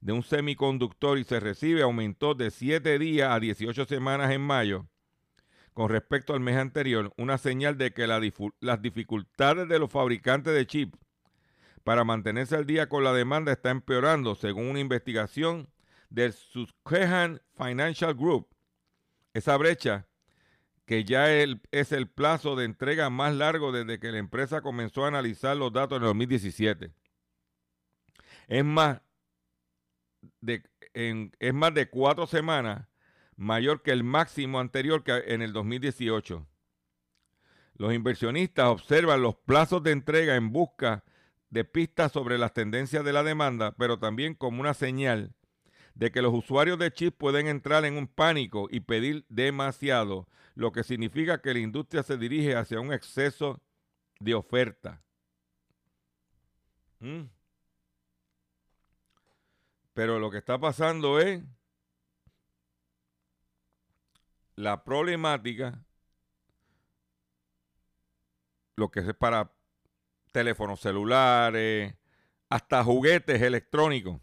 de 0.00 0.12
un 0.12 0.22
semiconductor 0.22 1.18
y 1.18 1.24
se 1.24 1.40
recibe, 1.40 1.82
aumentó 1.82 2.34
de 2.34 2.50
7 2.50 2.98
días 2.98 3.30
a 3.30 3.40
18 3.40 3.84
semanas 3.84 4.30
en 4.30 4.40
mayo 4.40 4.86
con 5.74 5.88
respecto 5.88 6.34
al 6.34 6.40
mes 6.40 6.56
anterior, 6.56 7.12
una 7.16 7.38
señal 7.38 7.78
de 7.78 7.92
que 7.92 8.06
las 8.06 8.82
dificultades 8.82 9.68
de 9.68 9.78
los 9.78 9.90
fabricantes 9.90 10.52
de 10.52 10.66
chips 10.66 10.98
para 11.84 12.04
mantenerse 12.04 12.56
al 12.56 12.66
día 12.66 12.88
con 12.88 13.04
la 13.04 13.12
demanda 13.12 13.52
está 13.52 13.70
empeorando, 13.70 14.34
según 14.34 14.66
una 14.66 14.80
investigación 14.80 15.70
del 16.10 16.32
Susquehanna 16.32 17.40
Financial 17.56 18.14
Group. 18.14 18.48
Esa 19.32 19.56
brecha 19.56 20.06
que 20.84 21.04
ya 21.04 21.32
es 21.32 21.92
el 21.92 22.08
plazo 22.08 22.56
de 22.56 22.64
entrega 22.64 23.10
más 23.10 23.34
largo 23.34 23.70
desde 23.70 24.00
que 24.00 24.10
la 24.10 24.18
empresa 24.18 24.60
comenzó 24.60 25.04
a 25.04 25.08
analizar 25.08 25.56
los 25.56 25.72
datos 25.72 25.96
en 25.98 26.02
el 26.02 26.08
2017. 26.08 26.92
Es 28.48 28.64
más, 28.64 29.00
es 30.92 31.54
más 31.54 31.74
de 31.74 31.88
cuatro 31.88 32.26
semanas 32.26 32.86
mayor 33.36 33.82
que 33.82 33.90
el 33.90 34.04
máximo 34.04 34.60
anterior 34.60 35.02
que 35.02 35.12
en 35.28 35.42
el 35.42 35.52
2018. 35.52 36.46
Los 37.74 37.94
inversionistas 37.94 38.66
observan 38.66 39.22
los 39.22 39.36
plazos 39.36 39.82
de 39.82 39.92
entrega 39.92 40.36
en 40.36 40.52
busca 40.52 41.04
de 41.48 41.64
pistas 41.64 42.12
sobre 42.12 42.36
las 42.36 42.52
tendencias 42.52 43.04
de 43.04 43.12
la 43.12 43.22
demanda, 43.22 43.74
pero 43.76 43.98
también 43.98 44.34
como 44.34 44.60
una 44.60 44.74
señal 44.74 45.34
de 45.94 46.12
que 46.12 46.22
los 46.22 46.34
usuarios 46.34 46.78
de 46.78 46.92
chips 46.92 47.16
pueden 47.16 47.46
entrar 47.46 47.84
en 47.84 47.96
un 47.96 48.06
pánico 48.06 48.68
y 48.70 48.80
pedir 48.80 49.24
demasiado, 49.28 50.28
lo 50.54 50.72
que 50.72 50.84
significa 50.84 51.40
que 51.40 51.54
la 51.54 51.60
industria 51.60 52.02
se 52.02 52.16
dirige 52.16 52.54
hacia 52.54 52.80
un 52.80 52.92
exceso 52.92 53.62
de 54.18 54.34
oferta. 54.34 55.02
¿Mm? 57.00 57.22
Pero 59.94 60.18
lo 60.18 60.30
que 60.30 60.38
está 60.38 60.58
pasando 60.58 61.20
es 61.20 61.42
la 64.56 64.84
problemática, 64.84 65.84
lo 68.76 68.90
que 68.90 69.00
es 69.00 69.14
para 69.14 69.52
teléfonos 70.32 70.80
celulares, 70.80 71.94
hasta 72.48 72.84
juguetes 72.84 73.42
electrónicos. 73.42 74.20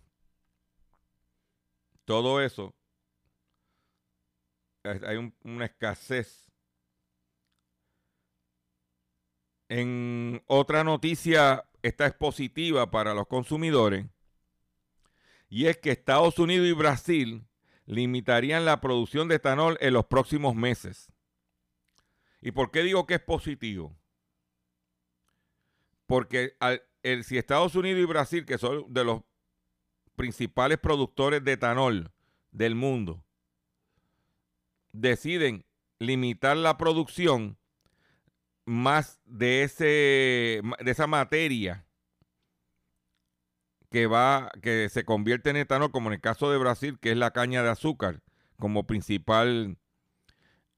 Todo 2.05 2.41
eso, 2.41 2.73
es- 4.83 5.03
hay 5.03 5.17
un- 5.17 5.35
una 5.43 5.65
escasez. 5.65 6.51
En 9.69 10.41
otra 10.47 10.83
noticia, 10.83 11.65
esta 11.81 12.05
es 12.07 12.13
positiva 12.13 12.89
para 12.89 13.13
los 13.13 13.27
consumidores, 13.27 14.05
y 15.49 15.67
es 15.67 15.77
que 15.77 15.91
Estados 15.91 16.39
Unidos 16.39 16.67
y 16.67 16.73
Brasil 16.73 17.47
limitarían 17.85 18.65
la 18.65 18.81
producción 18.81 19.27
de 19.27 19.35
etanol 19.35 19.77
en 19.79 19.93
los 19.93 20.05
próximos 20.05 20.55
meses. 20.55 21.11
¿Y 22.41 22.51
por 22.51 22.71
qué 22.71 22.83
digo 22.83 23.05
que 23.05 23.15
es 23.15 23.21
positivo? 23.21 23.97
Porque 26.05 26.55
el- 27.03 27.23
si 27.23 27.37
Estados 27.37 27.75
Unidos 27.75 28.01
y 28.01 28.05
Brasil, 28.05 28.45
que 28.45 28.57
son 28.57 28.93
de 28.93 29.03
los 29.03 29.21
principales 30.15 30.77
productores 30.79 31.43
de 31.43 31.53
etanol 31.53 32.11
del 32.51 32.75
mundo, 32.75 33.23
deciden 34.91 35.65
limitar 35.99 36.57
la 36.57 36.77
producción 36.77 37.57
más 38.65 39.21
de, 39.25 39.63
ese, 39.63 40.61
de 40.79 40.91
esa 40.91 41.07
materia 41.07 41.86
que 43.89 44.07
va, 44.07 44.51
que 44.61 44.89
se 44.89 45.05
convierte 45.05 45.49
en 45.49 45.57
etanol, 45.57 45.91
como 45.91 46.09
en 46.09 46.15
el 46.15 46.21
caso 46.21 46.51
de 46.51 46.57
Brasil, 46.57 46.99
que 46.99 47.11
es 47.11 47.17
la 47.17 47.31
caña 47.31 47.63
de 47.63 47.69
azúcar, 47.69 48.21
como 48.57 48.85
principal 48.85 49.77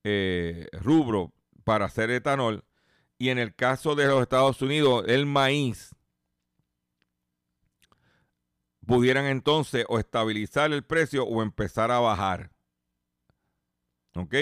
eh, 0.03 0.67
rubro 0.73 1.33
para 1.63 1.85
hacer 1.85 2.11
etanol, 2.11 2.63
y 3.17 3.29
en 3.29 3.37
el 3.39 3.55
caso 3.55 3.95
de 3.95 4.07
los 4.07 4.21
Estados 4.21 4.61
Unidos, 4.61 5.05
el 5.07 5.25
maíz, 5.25 5.95
pudieran 8.85 9.25
entonces 9.25 9.85
o 9.87 9.99
estabilizar 9.99 10.71
el 10.71 10.83
precio 10.83 11.23
o 11.23 11.43
empezar 11.43 11.91
a 11.91 11.99
bajar. 11.99 12.51
¿Ok? 14.15 14.33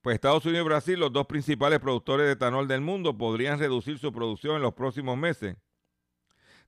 Pues 0.00 0.14
Estados 0.14 0.44
Unidos 0.46 0.64
y 0.64 0.68
Brasil, 0.68 1.00
los 1.00 1.12
dos 1.12 1.26
principales 1.26 1.80
productores 1.80 2.26
de 2.26 2.32
etanol 2.32 2.68
del 2.68 2.80
mundo, 2.80 3.16
podrían 3.16 3.58
reducir 3.58 3.98
su 3.98 4.12
producción 4.12 4.56
en 4.56 4.62
los 4.62 4.74
próximos 4.74 5.16
meses 5.18 5.56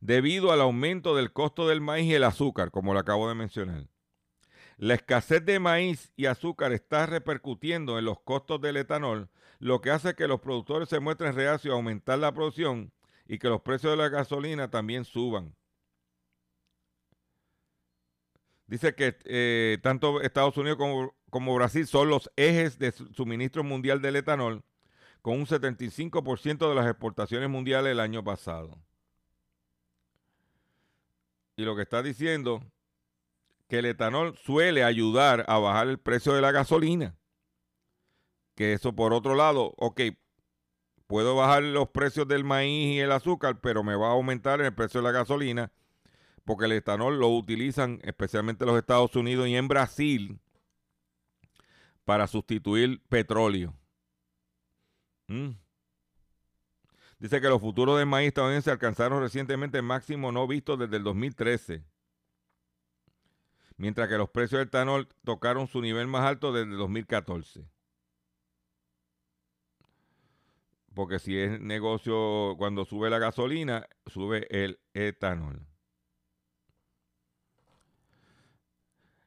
debido 0.06 0.52
al 0.52 0.60
aumento 0.60 1.16
del 1.16 1.32
costo 1.32 1.66
del 1.66 1.80
maíz 1.80 2.06
y 2.06 2.14
el 2.14 2.22
azúcar, 2.22 2.70
como 2.70 2.94
lo 2.94 3.00
acabo 3.00 3.28
de 3.28 3.34
mencionar. 3.34 3.88
La 4.76 4.94
escasez 4.94 5.44
de 5.44 5.58
maíz 5.58 6.12
y 6.16 6.26
azúcar 6.26 6.72
está 6.72 7.06
repercutiendo 7.06 7.98
en 7.98 8.04
los 8.04 8.20
costos 8.20 8.60
del 8.60 8.76
etanol, 8.76 9.30
lo 9.58 9.80
que 9.80 9.90
hace 9.90 10.14
que 10.14 10.28
los 10.28 10.40
productores 10.40 10.88
se 10.88 11.00
muestren 11.00 11.34
reacios 11.34 11.72
a 11.72 11.76
aumentar 11.76 12.20
la 12.20 12.32
producción 12.32 12.92
y 13.26 13.38
que 13.38 13.48
los 13.48 13.62
precios 13.62 13.92
de 13.92 13.96
la 13.96 14.08
gasolina 14.08 14.70
también 14.70 15.04
suban. 15.04 15.56
Dice 18.68 18.94
que 18.94 19.16
eh, 19.24 19.78
tanto 19.82 20.20
Estados 20.20 20.56
Unidos 20.56 20.78
como, 20.78 21.14
como 21.30 21.54
Brasil 21.56 21.86
son 21.86 22.10
los 22.10 22.30
ejes 22.36 22.78
de 22.78 22.92
su- 22.92 23.12
suministro 23.12 23.64
mundial 23.64 24.00
del 24.02 24.16
etanol, 24.16 24.62
con 25.22 25.34
un 25.40 25.46
75% 25.46 26.68
de 26.68 26.74
las 26.76 26.86
exportaciones 26.86 27.48
mundiales 27.48 27.90
el 27.92 27.98
año 28.00 28.22
pasado. 28.22 28.78
Y 31.56 31.64
lo 31.64 31.74
que 31.74 31.82
está 31.82 32.02
diciendo 32.02 32.62
que 33.68 33.78
el 33.78 33.86
etanol 33.86 34.36
suele 34.36 34.84
ayudar 34.84 35.44
a 35.48 35.58
bajar 35.58 35.88
el 35.88 35.98
precio 35.98 36.34
de 36.34 36.40
la 36.40 36.52
gasolina. 36.52 37.16
Que 38.54 38.72
eso 38.72 38.94
por 38.94 39.12
otro 39.12 39.34
lado, 39.34 39.74
ok, 39.76 40.02
puedo 41.06 41.34
bajar 41.34 41.62
los 41.62 41.88
precios 41.88 42.28
del 42.28 42.44
maíz 42.44 42.96
y 42.96 43.00
el 43.00 43.12
azúcar, 43.12 43.60
pero 43.60 43.82
me 43.82 43.96
va 43.96 44.08
a 44.08 44.12
aumentar 44.12 44.60
el 44.60 44.74
precio 44.74 45.00
de 45.00 45.04
la 45.04 45.12
gasolina 45.12 45.72
porque 46.46 46.66
el 46.66 46.72
etanol 46.72 47.18
lo 47.18 47.28
utilizan 47.28 47.98
especialmente 48.04 48.64
en 48.64 48.68
los 48.68 48.78
Estados 48.78 49.14
Unidos 49.16 49.48
y 49.48 49.56
en 49.56 49.66
Brasil 49.66 50.38
para 52.04 52.28
sustituir 52.28 53.02
petróleo. 53.08 53.74
Mm. 55.26 55.50
Dice 57.18 57.40
que 57.40 57.48
los 57.48 57.60
futuros 57.60 57.98
de 57.98 58.04
maíz 58.04 58.28
estadounidenses 58.28 58.72
alcanzaron 58.72 59.20
recientemente 59.20 59.78
el 59.78 59.84
máximo 59.84 60.32
no 60.32 60.46
visto 60.46 60.76
desde 60.76 60.98
el 60.98 61.02
2013, 61.02 61.82
mientras 63.78 64.08
que 64.08 64.18
los 64.18 64.28
precios 64.28 64.58
del 64.58 64.68
etanol 64.68 65.08
tocaron 65.24 65.66
su 65.66 65.80
nivel 65.80 66.06
más 66.08 66.22
alto 66.22 66.52
desde 66.52 66.72
el 66.72 66.78
2014. 66.78 67.66
Porque 70.94 71.18
si 71.18 71.38
es 71.38 71.60
negocio, 71.60 72.54
cuando 72.56 72.84
sube 72.84 73.10
la 73.10 73.18
gasolina, 73.18 73.86
sube 74.06 74.46
el 74.50 74.80
etanol. 74.94 75.66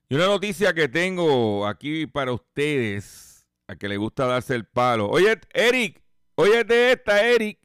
Y 0.10 0.16
una 0.16 0.26
noticia 0.26 0.74
que 0.74 0.88
tengo 0.88 1.68
aquí 1.68 2.08
para 2.08 2.34
ustedes, 2.34 3.48
a 3.68 3.76
que 3.76 3.88
le 3.88 3.98
gusta 3.98 4.26
darse 4.26 4.56
el 4.56 4.66
palo. 4.66 5.08
Oye, 5.08 5.40
Eric, 5.54 6.04
oye 6.34 6.64
de 6.64 6.94
esta, 6.94 7.24
Eric. 7.28 7.59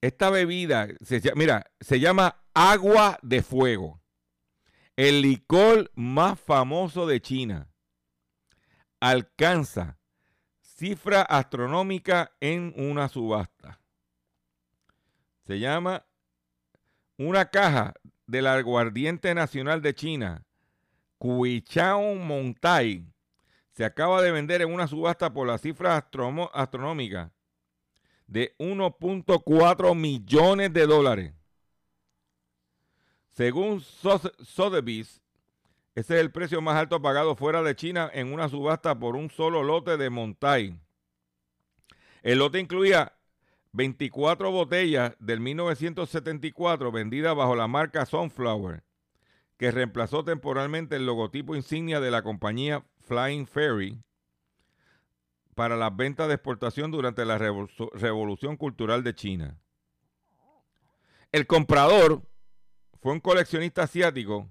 Esta 0.00 0.30
bebida, 0.30 0.88
se, 1.02 1.20
mira, 1.34 1.70
se 1.80 2.00
llama 2.00 2.42
agua 2.54 3.18
de 3.22 3.42
fuego. 3.42 4.00
El 4.96 5.22
licor 5.22 5.90
más 5.94 6.40
famoso 6.40 7.06
de 7.06 7.20
China. 7.20 7.70
Alcanza 9.00 9.98
cifra 10.62 11.22
astronómica 11.22 12.32
en 12.40 12.72
una 12.76 13.08
subasta. 13.08 13.80
Se 15.46 15.58
llama 15.58 16.06
una 17.18 17.50
caja 17.50 17.94
del 18.26 18.46
aguardiente 18.46 19.34
nacional 19.34 19.82
de 19.82 19.94
China, 19.94 20.46
Cuichao 21.18 22.14
Montai, 22.14 23.10
se 23.72 23.84
acaba 23.84 24.22
de 24.22 24.32
vender 24.32 24.62
en 24.62 24.72
una 24.72 24.86
subasta 24.86 25.32
por 25.32 25.46
la 25.46 25.58
cifra 25.58 25.96
astronómica 25.96 27.32
de 28.30 28.54
1.4 28.58 29.94
millones 29.96 30.72
de 30.72 30.86
dólares. 30.86 31.34
Según 33.32 33.80
Sotheby's, 33.80 35.20
ese 35.96 36.14
es 36.14 36.20
el 36.20 36.30
precio 36.30 36.62
más 36.62 36.76
alto 36.76 37.02
pagado 37.02 37.34
fuera 37.34 37.62
de 37.62 37.74
China 37.74 38.08
en 38.14 38.32
una 38.32 38.48
subasta 38.48 38.96
por 38.98 39.16
un 39.16 39.30
solo 39.30 39.64
lote 39.64 39.96
de 39.96 40.10
Montai. 40.10 40.78
El 42.22 42.38
lote 42.38 42.60
incluía 42.60 43.16
24 43.72 44.52
botellas 44.52 45.16
del 45.18 45.40
1974 45.40 46.92
vendidas 46.92 47.34
bajo 47.34 47.56
la 47.56 47.66
marca 47.66 48.06
Sunflower, 48.06 48.84
que 49.56 49.72
reemplazó 49.72 50.24
temporalmente 50.24 50.94
el 50.94 51.06
logotipo 51.06 51.56
insignia 51.56 51.98
de 51.98 52.12
la 52.12 52.22
compañía 52.22 52.84
Flying 53.00 53.48
Ferry 53.48 54.00
para 55.60 55.76
las 55.76 55.94
ventas 55.94 56.26
de 56.26 56.32
exportación 56.36 56.90
durante 56.90 57.22
la 57.26 57.38
Revolu- 57.38 57.90
Revolución 57.92 58.56
Cultural 58.56 59.04
de 59.04 59.14
China. 59.14 59.60
El 61.32 61.46
comprador 61.46 62.22
fue 63.02 63.12
un 63.12 63.20
coleccionista 63.20 63.82
asiático 63.82 64.48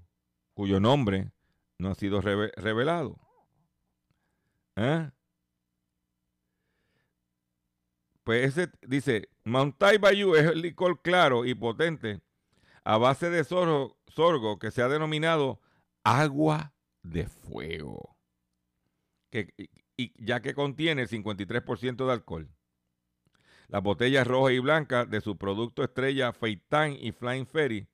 cuyo 0.54 0.78
nombre 0.78 1.32
no 1.78 1.90
ha 1.90 1.96
sido 1.96 2.20
reve- 2.22 2.52
revelado. 2.54 3.18
¿Eh? 4.76 5.10
Pues 8.22 8.56
ese 8.56 8.70
dice, 8.86 9.28
Montai 9.42 9.98
Bayou 9.98 10.36
es 10.36 10.44
el 10.46 10.62
licor 10.62 11.02
claro 11.02 11.44
y 11.44 11.56
potente 11.56 12.20
a 12.84 12.98
base 12.98 13.30
de 13.30 13.42
sorgo, 13.42 13.98
sorgo 14.06 14.60
que 14.60 14.70
se 14.70 14.80
ha 14.80 14.88
denominado 14.88 15.60
agua 16.04 16.72
de 17.02 17.26
fuego, 17.26 18.16
que, 19.32 19.52
y, 20.00 20.12
ya 20.16 20.40
que 20.40 20.54
contiene 20.54 21.02
el 21.02 21.08
53% 21.08 22.06
de 22.06 22.12
alcohol. 22.12 22.48
Las 23.68 23.82
botellas 23.82 24.26
rojas 24.26 24.54
y 24.54 24.58
blancas 24.58 25.08
de 25.10 25.20
su 25.20 25.36
producto 25.36 25.84
estrella 25.84 26.32
Feitan 26.32 26.96
y 26.98 27.12
Flying 27.12 27.46
Ferry 27.46 27.86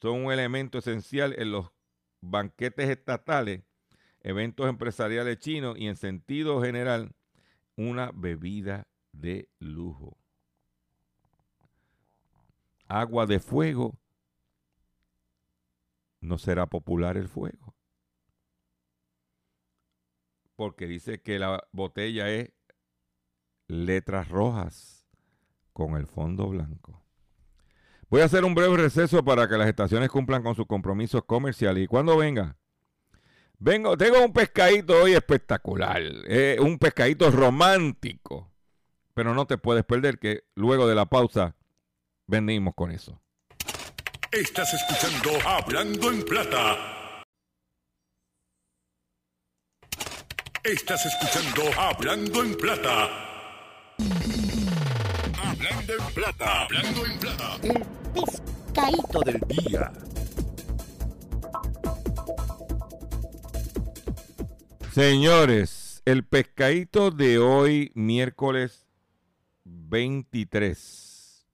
son 0.00 0.24
un 0.24 0.32
elemento 0.32 0.78
esencial 0.78 1.34
en 1.38 1.52
los 1.52 1.70
banquetes 2.20 2.88
estatales, 2.88 3.62
eventos 4.20 4.68
empresariales 4.68 5.38
chinos 5.38 5.78
y 5.78 5.86
en 5.86 5.96
sentido 5.96 6.62
general 6.62 7.14
una 7.76 8.10
bebida 8.12 8.88
de 9.12 9.48
lujo. 9.58 10.16
Agua 12.88 13.26
de 13.26 13.38
fuego, 13.38 13.98
no 16.20 16.38
será 16.38 16.66
popular 16.66 17.16
el 17.16 17.28
fuego. 17.28 17.74
Porque 20.56 20.86
dice 20.86 21.20
que 21.20 21.38
la 21.38 21.66
botella 21.72 22.30
es 22.30 22.50
letras 23.66 24.28
rojas 24.28 25.06
con 25.72 25.96
el 25.96 26.06
fondo 26.06 26.48
blanco. 26.48 27.04
Voy 28.08 28.20
a 28.20 28.26
hacer 28.26 28.44
un 28.44 28.54
breve 28.54 28.76
receso 28.76 29.24
para 29.24 29.48
que 29.48 29.56
las 29.56 29.68
estaciones 29.68 30.08
cumplan 30.08 30.42
con 30.42 30.54
sus 30.54 30.66
compromisos 30.66 31.24
comerciales. 31.24 31.84
Y 31.84 31.86
cuando 31.86 32.16
venga, 32.16 32.56
vengo, 33.58 33.96
tengo 33.96 34.24
un 34.24 34.32
pescadito 34.32 35.02
hoy 35.02 35.14
espectacular, 35.14 36.00
eh, 36.28 36.56
un 36.60 36.78
pescadito 36.78 37.30
romántico. 37.30 38.52
Pero 39.14 39.34
no 39.34 39.46
te 39.46 39.58
puedes 39.58 39.84
perder 39.84 40.18
que 40.18 40.44
luego 40.54 40.86
de 40.86 40.94
la 40.94 41.06
pausa 41.06 41.56
venimos 42.26 42.74
con 42.74 42.90
eso. 42.90 43.20
Estás 44.30 44.74
escuchando 44.74 45.30
Hablando 45.48 46.10
en 46.10 46.24
Plata. 46.24 47.03
Estás 50.64 51.04
escuchando 51.04 51.78
Hablando 51.78 52.42
en 52.42 52.54
Plata. 52.54 53.10
Hablando 55.38 55.92
en 55.92 56.14
Plata. 56.14 56.62
Hablando 56.62 57.04
en 57.04 57.18
Plata. 57.18 57.56
El 57.62 57.86
pescadito 58.14 59.20
del 59.20 59.40
día. 59.46 59.92
Señores, 64.94 66.00
el 66.06 66.24
pescadito 66.24 67.10
de 67.10 67.38
hoy, 67.38 67.92
miércoles 67.94 68.86
23 69.64 71.46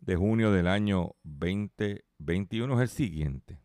de 0.00 0.16
junio 0.16 0.50
del 0.50 0.66
año 0.66 1.14
2021, 1.22 2.74
es 2.74 2.80
el 2.80 2.88
siguiente. 2.88 3.60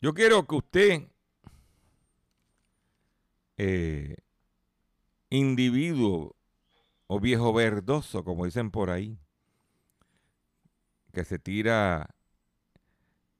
Yo 0.00 0.14
quiero 0.14 0.46
que 0.46 0.54
usted, 0.54 1.08
eh, 3.56 4.16
individuo 5.30 6.36
o 7.06 7.20
viejo 7.20 7.52
verdoso, 7.52 8.24
como 8.24 8.44
dicen 8.44 8.70
por 8.70 8.90
ahí, 8.90 9.18
que 11.12 11.24
se 11.24 11.38
tira 11.38 12.14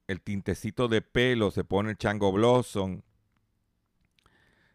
el 0.07 0.21
tintecito 0.23 0.89
de 0.89 1.03
pelo, 1.03 1.51
se 1.51 1.65
pone 1.65 1.91
el 1.91 1.99
chango 1.99 2.33
blossom 2.33 3.03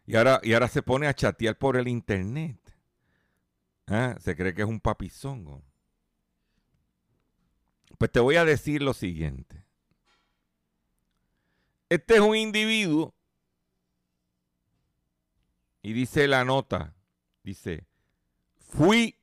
y 0.06 0.16
ahora, 0.16 0.40
y 0.42 0.52
ahora 0.52 0.68
se 0.68 0.82
pone 0.82 1.06
a 1.06 1.14
chatear 1.14 1.56
por 1.58 1.76
el 1.76 1.88
internet. 1.88 2.58
Ah, 3.86 4.16
Se 4.20 4.36
cree 4.36 4.54
que 4.54 4.62
es 4.62 4.68
un 4.68 4.80
papizongo. 4.80 5.62
Pues 7.98 8.10
te 8.10 8.20
voy 8.20 8.36
a 8.36 8.44
decir 8.44 8.82
lo 8.82 8.94
siguiente. 8.94 9.64
Este 11.88 12.14
es 12.14 12.20
un 12.20 12.36
individuo 12.36 13.14
y 15.82 15.92
dice 15.92 16.28
la 16.28 16.44
nota, 16.44 16.94
dice, 17.42 17.86
fui 18.56 19.16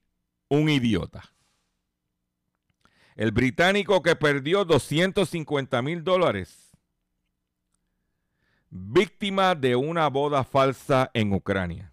un 0.49 0.69
idiota. 0.69 1.23
El 3.15 3.31
británico 3.31 4.01
que 4.01 4.15
perdió 4.15 4.65
250 4.65 5.81
mil 5.81 6.03
dólares, 6.03 6.71
víctima 8.69 9.55
de 9.55 9.75
una 9.75 10.07
boda 10.09 10.43
falsa 10.43 11.09
en 11.13 11.33
Ucrania. 11.33 11.91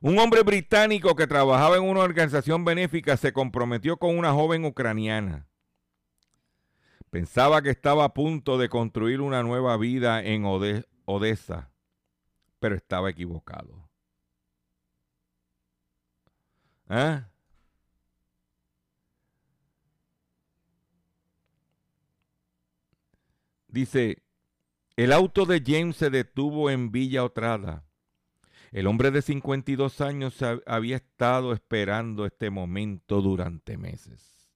Un 0.00 0.18
hombre 0.20 0.42
británico 0.42 1.16
que 1.16 1.26
trabajaba 1.26 1.76
en 1.76 1.82
una 1.82 2.00
organización 2.00 2.64
benéfica 2.64 3.16
se 3.16 3.32
comprometió 3.32 3.96
con 3.96 4.16
una 4.16 4.32
joven 4.32 4.64
ucraniana. 4.64 5.48
Pensaba 7.10 7.62
que 7.62 7.70
estaba 7.70 8.04
a 8.04 8.14
punto 8.14 8.58
de 8.58 8.68
construir 8.68 9.20
una 9.20 9.42
nueva 9.42 9.76
vida 9.76 10.22
en 10.22 10.44
Ode- 10.44 10.86
Odessa, 11.06 11.70
pero 12.58 12.74
estaba 12.76 13.10
equivocado. 13.10 13.88
¿Ah? 16.88 17.28
Dice, 23.68 24.22
el 24.96 25.12
auto 25.12 25.44
de 25.44 25.62
James 25.64 25.96
se 25.96 26.10
detuvo 26.10 26.70
en 26.70 26.90
Villa 26.90 27.24
Otrada. 27.24 27.84
El 28.70 28.86
hombre 28.86 29.10
de 29.10 29.22
52 29.22 30.00
años 30.00 30.40
hab- 30.42 30.62
había 30.66 30.96
estado 30.96 31.52
esperando 31.52 32.26
este 32.26 32.50
momento 32.50 33.22
durante 33.22 33.76
meses. 33.76 34.50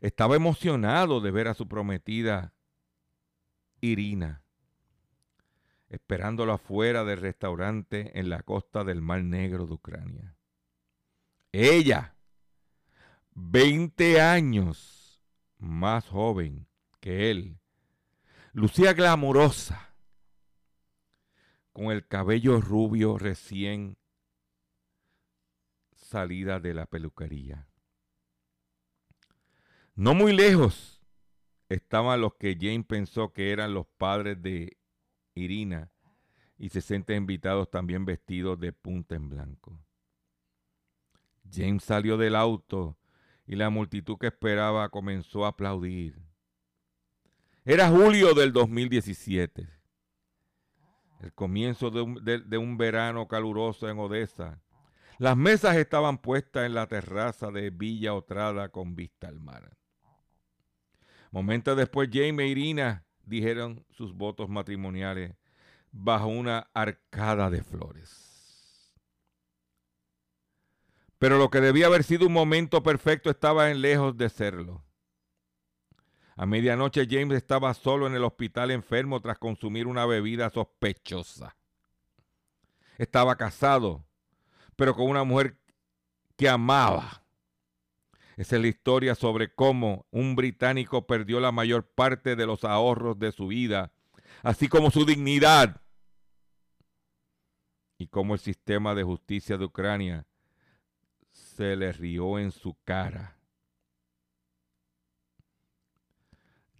Estaba 0.00 0.36
emocionado 0.36 1.20
de 1.20 1.30
ver 1.30 1.48
a 1.48 1.54
su 1.54 1.66
prometida 1.66 2.52
Irina, 3.80 4.42
esperándolo 5.88 6.52
afuera 6.52 7.04
del 7.04 7.20
restaurante 7.20 8.18
en 8.18 8.28
la 8.28 8.42
costa 8.42 8.84
del 8.84 9.00
Mar 9.00 9.22
Negro 9.22 9.66
de 9.66 9.74
Ucrania. 9.74 10.36
Ella, 11.52 12.14
20 13.34 14.20
años 14.20 15.22
más 15.58 16.06
joven 16.08 16.68
que 17.00 17.30
él, 17.30 17.58
lucía 18.52 18.92
glamurosa, 18.92 19.94
con 21.72 21.86
el 21.86 22.06
cabello 22.06 22.60
rubio 22.60 23.18
recién 23.18 23.96
salida 25.92 26.58
de 26.58 26.74
la 26.74 26.86
peluquería. 26.86 27.68
No 29.94 30.14
muy 30.14 30.32
lejos 30.32 31.02
estaban 31.68 32.20
los 32.20 32.34
que 32.34 32.56
Jane 32.58 32.84
pensó 32.84 33.32
que 33.32 33.52
eran 33.52 33.74
los 33.74 33.86
padres 33.86 34.40
de 34.42 34.78
Irina 35.38 35.90
y 36.58 36.68
60 36.68 37.14
invitados 37.14 37.70
también 37.70 38.04
vestidos 38.04 38.58
de 38.58 38.72
punta 38.72 39.14
en 39.14 39.28
blanco. 39.28 39.80
James 41.50 41.84
salió 41.84 42.16
del 42.16 42.36
auto 42.36 42.98
y 43.46 43.56
la 43.56 43.70
multitud 43.70 44.18
que 44.18 44.26
esperaba 44.26 44.88
comenzó 44.90 45.44
a 45.44 45.48
aplaudir. 45.48 46.20
Era 47.64 47.88
julio 47.88 48.34
del 48.34 48.52
2017, 48.52 49.68
el 51.20 51.32
comienzo 51.34 51.90
de 51.90 52.58
un, 52.58 52.78
verano 52.78 53.26
caluroso 53.28 53.88
en 53.88 53.98
Odessa. 53.98 54.62
Las 55.18 55.36
mesas 55.36 55.76
estaban 55.76 56.18
puestas 56.18 56.66
en 56.66 56.74
la 56.74 56.86
terraza 56.86 57.50
de 57.50 57.70
Villa 57.70 58.14
Otrada 58.14 58.68
con 58.68 58.94
vista 58.94 59.28
al 59.28 59.40
mar. 59.40 59.76
Momentos 61.30 61.76
después, 61.76 62.08
James 62.12 62.40
e 62.40 62.48
Irina 62.48 63.07
dijeron 63.28 63.84
sus 63.90 64.14
votos 64.14 64.48
matrimoniales 64.48 65.36
bajo 65.92 66.26
una 66.26 66.68
arcada 66.74 67.50
de 67.50 67.62
flores. 67.62 68.94
Pero 71.18 71.38
lo 71.38 71.50
que 71.50 71.60
debía 71.60 71.86
haber 71.86 72.04
sido 72.04 72.26
un 72.26 72.32
momento 72.32 72.82
perfecto 72.82 73.30
estaba 73.30 73.70
en 73.70 73.80
lejos 73.82 74.16
de 74.16 74.28
serlo. 74.28 74.84
A 76.36 76.46
medianoche 76.46 77.06
James 77.10 77.36
estaba 77.36 77.74
solo 77.74 78.06
en 78.06 78.14
el 78.14 78.22
hospital 78.22 78.70
enfermo 78.70 79.20
tras 79.20 79.38
consumir 79.38 79.88
una 79.88 80.06
bebida 80.06 80.50
sospechosa. 80.50 81.56
Estaba 82.96 83.34
casado, 83.36 84.04
pero 84.76 84.94
con 84.94 85.08
una 85.08 85.24
mujer 85.24 85.58
que 86.36 86.48
amaba. 86.48 87.24
Esa 88.38 88.54
es 88.54 88.62
la 88.62 88.68
historia 88.68 89.16
sobre 89.16 89.52
cómo 89.52 90.06
un 90.12 90.36
británico 90.36 91.08
perdió 91.08 91.40
la 91.40 91.50
mayor 91.50 91.84
parte 91.88 92.36
de 92.36 92.46
los 92.46 92.62
ahorros 92.62 93.18
de 93.18 93.32
su 93.32 93.48
vida, 93.48 93.92
así 94.44 94.68
como 94.68 94.92
su 94.92 95.04
dignidad, 95.04 95.82
y 97.98 98.06
cómo 98.06 98.34
el 98.34 98.40
sistema 98.40 98.94
de 98.94 99.02
justicia 99.02 99.58
de 99.58 99.64
Ucrania 99.64 100.24
se 101.32 101.74
le 101.74 101.90
rió 101.90 102.38
en 102.38 102.52
su 102.52 102.76
cara. 102.84 103.36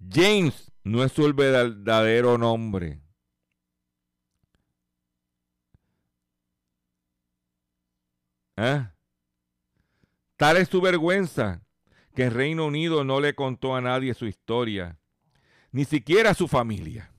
James 0.09 0.71
no 0.85 1.03
es 1.03 1.11
su 1.11 1.35
verdadero 1.35 2.39
nombre. 2.39 3.03
¿Ah? 8.57 8.93
Tal 10.39 10.57
es 10.57 10.69
su 10.69 10.81
vergüenza 10.81 11.63
que 12.15 12.23
el 12.27 12.31
Reino 12.31 12.65
Unido 12.65 13.03
no 13.03 13.19
le 13.21 13.35
contó 13.35 13.75
a 13.75 13.81
nadie 13.81 14.15
su 14.15 14.25
historia, 14.25 14.97
ni 15.73 15.85
siquiera 15.85 16.31
a 16.31 16.35
su 16.35 16.47
familia. 16.47 17.13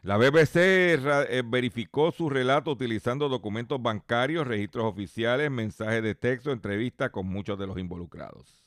La 0.00 0.16
BBC 0.16 0.56
eh, 0.56 1.42
verificó 1.44 2.10
su 2.10 2.30
relato 2.30 2.70
utilizando 2.70 3.28
documentos 3.28 3.80
bancarios, 3.82 4.46
registros 4.46 4.86
oficiales, 4.86 5.50
mensajes 5.50 6.02
de 6.02 6.14
texto, 6.14 6.50
entrevistas 6.50 7.10
con 7.10 7.26
muchos 7.26 7.58
de 7.58 7.66
los 7.66 7.78
involucrados. 7.78 8.64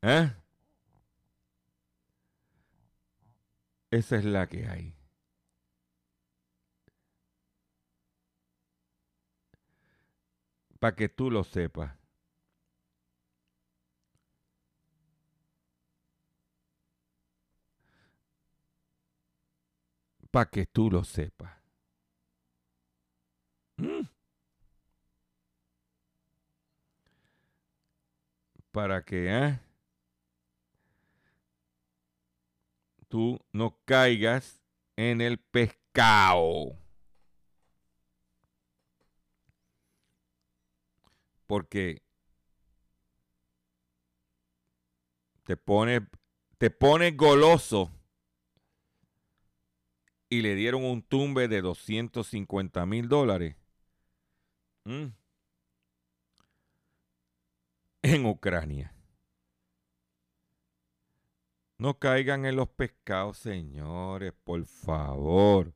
¿Eh? 0.00 0.32
Esa 3.90 4.16
es 4.16 4.24
la 4.24 4.48
que 4.48 4.66
hay. 4.66 5.01
para 10.82 10.96
que 10.96 11.08
tú 11.08 11.30
lo 11.30 11.44
sepas. 11.44 11.96
Para 20.32 20.50
que 20.50 20.66
tú 20.66 20.90
lo 20.90 21.04
sepas. 21.04 21.56
Mm. 23.76 24.08
Para 28.72 29.04
que 29.04 29.28
¿eh? 29.28 29.60
tú 33.06 33.38
no 33.52 33.78
caigas 33.84 34.60
en 34.96 35.20
el 35.20 35.38
pescado. 35.38 36.76
porque 41.52 42.02
te 45.42 45.58
pone, 45.58 46.08
te 46.56 46.70
pone 46.70 47.10
goloso 47.10 47.92
y 50.30 50.40
le 50.40 50.54
dieron 50.54 50.82
un 50.82 51.02
tumbe 51.02 51.48
de 51.48 51.60
250 51.60 52.86
mil 52.86 53.06
dólares 53.06 53.56
mm, 54.84 55.08
en 58.00 58.24
Ucrania. 58.24 58.96
No 61.76 61.98
caigan 61.98 62.46
en 62.46 62.56
los 62.56 62.70
pescados, 62.70 63.36
señores, 63.36 64.32
por 64.42 64.64
favor. 64.64 65.74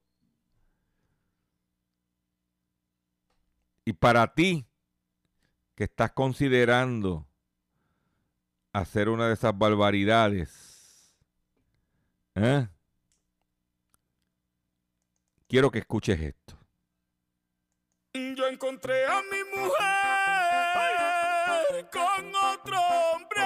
Y 3.85 3.93
para 3.93 4.33
ti, 4.33 4.66
que 5.77 5.85
estás 5.85 6.11
considerando 6.13 7.29
hacer 8.73 9.09
una 9.11 9.29
de 9.29 9.35
esas 9.35 9.57
barbaridades, 9.57 11.15
¿eh? 12.35 12.67
quiero 15.47 15.71
que 15.71 15.79
escuches 15.81 16.19
esto. 16.21 16.59
Yo 18.15 18.47
encontré 18.49 19.05
a 19.07 19.21
mi 19.23 19.45
mujer 19.55 19.77
con 21.93 22.35
otro 22.35 22.79
hombre. 22.81 23.43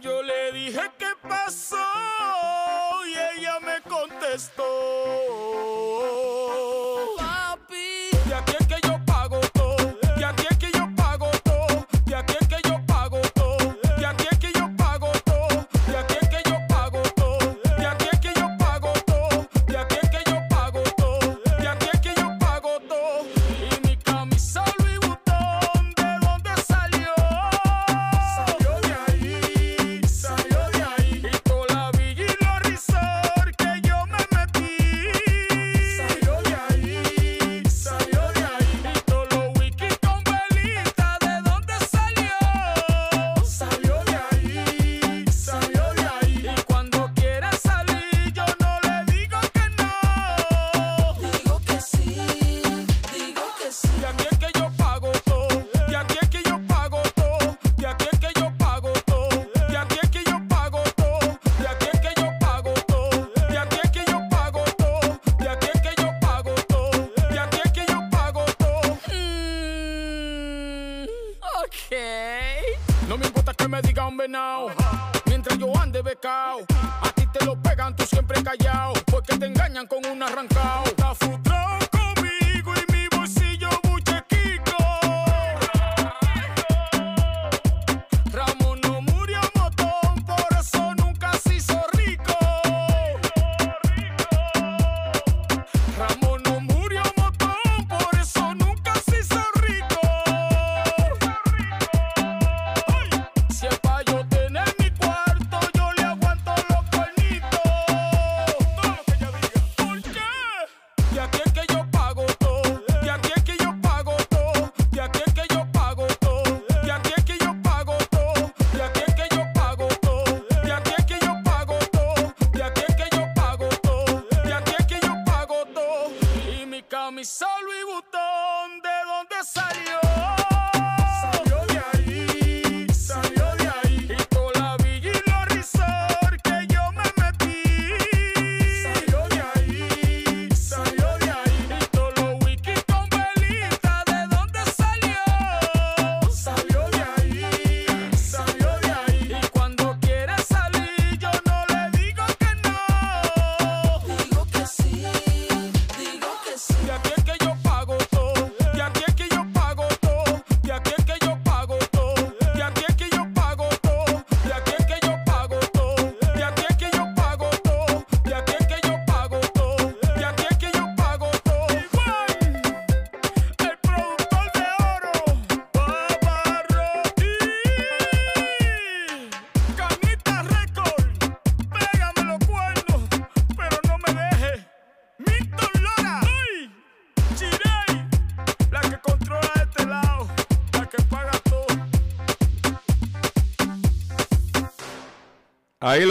Yo 0.00 0.22
le 0.22 0.52
dije 0.52 0.80
qué 0.98 1.12
pasó 1.28 1.76
y 3.06 3.10
ella 3.38 3.58
me 3.60 3.82
contestó. 3.82 4.62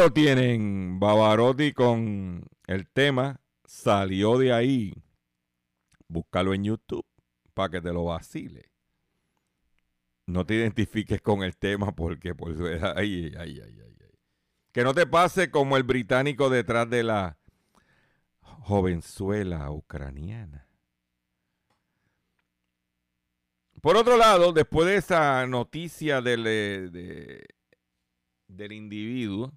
Lo 0.01 0.11
tienen, 0.11 0.99
Bavarotti 0.99 1.73
con 1.73 2.43
el 2.65 2.89
tema 2.89 3.39
Salió 3.65 4.37
de 4.39 4.51
ahí. 4.51 4.93
Búscalo 6.07 6.55
en 6.55 6.63
YouTube 6.63 7.05
para 7.53 7.69
que 7.69 7.81
te 7.81 7.93
lo 7.93 8.05
vacile. 8.05 8.71
No 10.25 10.43
te 10.45 10.55
identifiques 10.55 11.21
con 11.21 11.43
el 11.43 11.55
tema 11.55 11.93
porque 11.95 12.33
por 12.35 12.51
ay, 12.97 13.31
ay, 13.37 13.61
ay, 13.61 13.79
ay. 13.79 13.97
Que 14.71 14.83
no 14.83 14.93
te 14.93 15.05
pase 15.05 15.51
como 15.51 15.77
el 15.77 15.83
británico 15.83 16.49
detrás 16.49 16.89
de 16.89 17.03
la 17.03 17.37
jovenzuela 18.41 19.69
ucraniana. 19.69 20.67
Por 23.81 23.97
otro 23.97 24.17
lado, 24.17 24.51
después 24.53 24.87
de 24.87 24.95
esa 24.95 25.45
noticia 25.45 26.21
del, 26.21 26.45
eh, 26.47 26.89
de- 26.91 27.45
del 28.47 28.71
individuo 28.71 29.53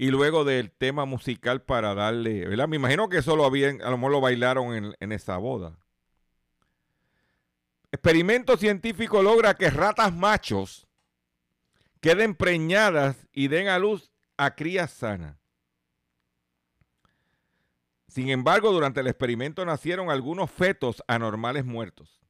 y 0.00 0.10
luego 0.10 0.44
del 0.44 0.70
tema 0.70 1.04
musical 1.04 1.60
para 1.60 1.94
darle, 1.94 2.48
¿verdad? 2.48 2.66
Me 2.66 2.76
imagino 2.76 3.10
que 3.10 3.18
eso 3.18 3.36
lo 3.36 3.44
habían, 3.44 3.82
a 3.82 3.90
lo 3.90 3.98
mejor 3.98 4.12
lo 4.12 4.20
bailaron 4.22 4.74
en, 4.74 4.94
en 4.98 5.12
esa 5.12 5.36
boda. 5.36 5.78
Experimento 7.92 8.56
científico 8.56 9.22
logra 9.22 9.52
que 9.52 9.68
ratas 9.68 10.14
machos 10.16 10.88
queden 12.00 12.34
preñadas 12.34 13.28
y 13.30 13.48
den 13.48 13.68
a 13.68 13.78
luz 13.78 14.10
a 14.38 14.54
crías 14.54 14.90
sanas. 14.90 15.36
Sin 18.08 18.30
embargo, 18.30 18.72
durante 18.72 19.00
el 19.00 19.06
experimento 19.06 19.66
nacieron 19.66 20.10
algunos 20.10 20.50
fetos 20.50 21.04
anormales 21.08 21.66
muertos 21.66 22.22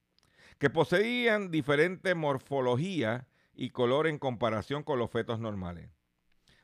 que 0.58 0.70
poseían 0.70 1.52
diferente 1.52 2.16
morfología 2.16 3.28
y 3.54 3.70
color 3.70 4.08
en 4.08 4.18
comparación 4.18 4.82
con 4.82 4.98
los 4.98 5.08
fetos 5.08 5.38
normales, 5.38 5.88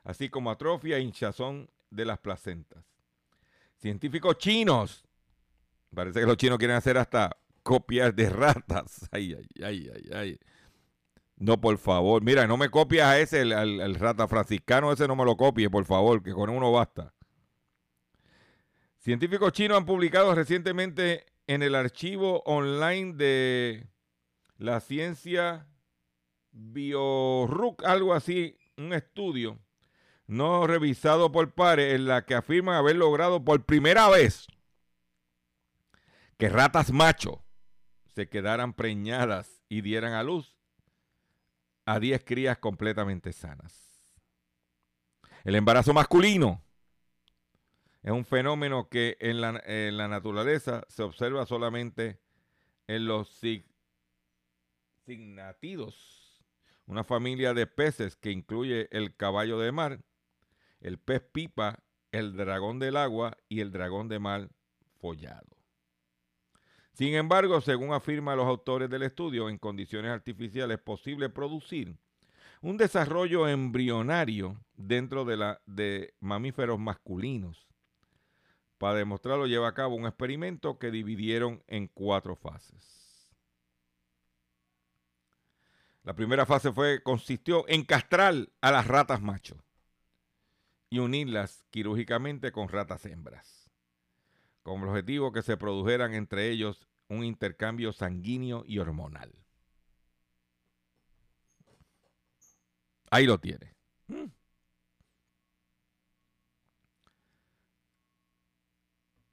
así 0.07 0.29
como 0.29 0.51
atrofia 0.51 0.97
e 0.97 1.01
hinchazón 1.01 1.69
de 1.91 2.05
las 2.05 2.19
placentas. 2.19 2.85
Científicos 3.77 4.39
chinos, 4.39 5.05
parece 5.95 6.21
que 6.21 6.27
los 6.27 6.37
chinos 6.37 6.59
quieren 6.59 6.77
hacer 6.77 6.97
hasta 6.97 7.37
copias 7.63 8.15
de 8.15 8.31
ratas. 8.31 9.09
Ay, 9.13 9.35
ay, 9.35 9.65
ay, 9.65 9.91
ay, 9.93 10.11
ay. 10.15 10.39
No, 11.39 11.61
por 11.61 11.77
favor. 11.77 12.23
Mira, 12.23 12.47
no 12.47 12.57
me 12.57 12.71
copias 12.71 13.07
a 13.09 13.19
ese, 13.19 13.43
el, 13.43 13.53
al 13.53 13.95
rata 13.97 14.27
franciscano, 14.27 14.91
ese 14.91 15.07
no 15.07 15.17
me 15.17 15.25
lo 15.25 15.37
copie, 15.37 15.69
por 15.69 15.85
favor, 15.85 16.23
que 16.23 16.33
con 16.33 16.49
uno 16.49 16.73
basta. 16.73 17.13
Científicos 19.01 19.53
chinos 19.53 19.77
han 19.77 19.85
publicado 19.85 20.35
recientemente 20.35 21.27
en 21.47 21.63
el 21.63 21.75
archivo 21.75 22.43
online 22.47 23.13
de 23.15 23.89
la 24.57 24.81
ciencia 24.81 25.67
BioRUC, 26.53 27.85
algo 27.85 28.15
así, 28.15 28.57
un 28.79 28.95
estudio 28.95 29.59
no 30.27 30.67
revisado 30.67 31.31
por 31.33 31.53
pares 31.53 31.95
en 31.95 32.07
la 32.07 32.25
que 32.25 32.35
afirman 32.35 32.75
haber 32.77 32.97
logrado 32.97 33.45
por 33.45 33.65
primera 33.65 34.09
vez 34.09 34.47
que 36.37 36.49
ratas 36.49 36.93
macho 36.93 37.43
se 38.15 38.29
quedaran 38.29 38.73
preñadas 38.75 39.63
y 39.69 39.81
dieran 39.83 40.13
a 40.13 40.23
luz 40.23 40.57
a 41.85 42.01
10 42.01 42.25
crías 42.25 42.59
completamente 42.59 43.33
sanas. 43.33 44.03
El 45.45 45.55
embarazo 45.55 45.95
masculino 45.95 46.63
es 48.03 48.11
un 48.13 48.25
fenómeno 48.25 48.89
que 48.89 49.17
en 49.21 49.41
la, 49.41 49.63
en 49.65 49.97
la 49.97 50.09
naturaleza 50.09 50.85
se 50.89 51.03
observa 51.03 51.47
solamente 51.47 52.21
en 52.89 53.07
los 53.07 53.43
sig- 53.43 53.67
signátidos, 55.05 56.43
una 56.87 57.05
familia 57.05 57.55
de 57.55 57.67
peces 57.67 58.17
que 58.17 58.31
incluye 58.31 58.89
el 58.91 59.15
caballo 59.17 59.59
de 59.59 59.73
mar, 59.73 60.01
el 60.87 60.99
pez 60.99 61.21
pipa, 61.21 61.81
el 62.13 62.37
dragón 62.37 62.79
del 62.79 62.97
agua 62.97 63.37
y 63.49 63.59
el 63.59 63.73
dragón 63.73 64.09
de 64.09 64.21
mar 64.21 64.49
follado. 65.01 65.57
Sin 66.93 67.15
embargo, 67.15 67.61
según 67.61 67.93
afirman 67.93 68.37
los 68.37 68.47
autores 68.47 68.89
del 68.89 69.03
estudio, 69.03 69.49
en 69.49 69.59
condiciones 69.59 70.13
artificiales 70.13 70.79
es 70.79 70.83
posible 70.85 71.29
producir 71.29 71.97
un 72.63 72.77
desarrollo 72.77 73.49
embrionario 73.49 74.61
dentro 74.77 75.25
de, 75.25 75.57
de 75.67 76.15
mamíferos 76.21 76.79
masculinos. 76.79 77.67
Para 78.79 78.99
demostrarlo 78.99 79.49
lleva 79.49 79.67
a 79.67 79.75
cabo 79.75 79.97
un 79.97 80.07
experimento 80.07 80.79
que 80.79 80.93
dividieron 80.93 81.65
en 81.67 81.89
cuatro 81.89 82.37
fases. 82.37 83.29
La 86.05 86.15
primera 86.15 86.47
fase 86.47 86.71
fue, 86.71 87.03
consistió 87.03 87.65
en 87.69 87.85
castrar 87.85 88.35
a 88.61 88.71
las 88.71 88.87
ratas 88.87 89.21
machos 89.21 89.66
y 90.91 90.99
unirlas 90.99 91.65
quirúrgicamente 91.71 92.53
con 92.53 92.69
ratas 92.69 93.05
hembras, 93.07 93.71
con 94.63 94.83
el 94.83 94.89
objetivo 94.89 95.33
que 95.33 95.43
se 95.43 95.57
produjeran 95.57 96.15
entre 96.15 96.51
ellos 96.51 96.87
un 97.09 97.25
intercambio 97.25 97.93
sanguíneo 97.93 98.65
y 98.67 98.79
hormonal. 98.79 99.33
Ahí 103.11 103.27
lo 103.27 103.39
tiene. 103.39 103.75
Mm. 104.09 104.27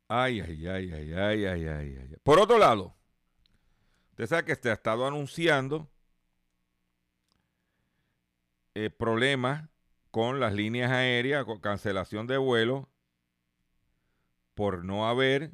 Ay, 0.08 0.42
ay, 0.42 0.68
ay, 0.68 0.94
ay, 0.94 1.14
ay, 1.14 1.46
ay, 1.46 1.66
ay, 1.68 1.98
ay. 2.02 2.18
Por 2.24 2.40
otro 2.40 2.58
lado, 2.60 2.96
usted 4.12 4.28
sabe 4.28 4.46
que 4.46 4.56
se 4.56 4.70
ha 4.70 4.74
estado 4.74 5.08
anunciando 5.08 5.90
eh, 8.76 8.90
problemas 8.92 9.73
con 10.14 10.40
las 10.40 10.54
líneas 10.54 10.92
aéreas, 10.92 11.44
con 11.44 11.60
cancelación 11.60 12.28
de 12.28 12.38
vuelos, 12.38 12.86
por 14.54 14.86
no 14.86 15.08
haber 15.10 15.54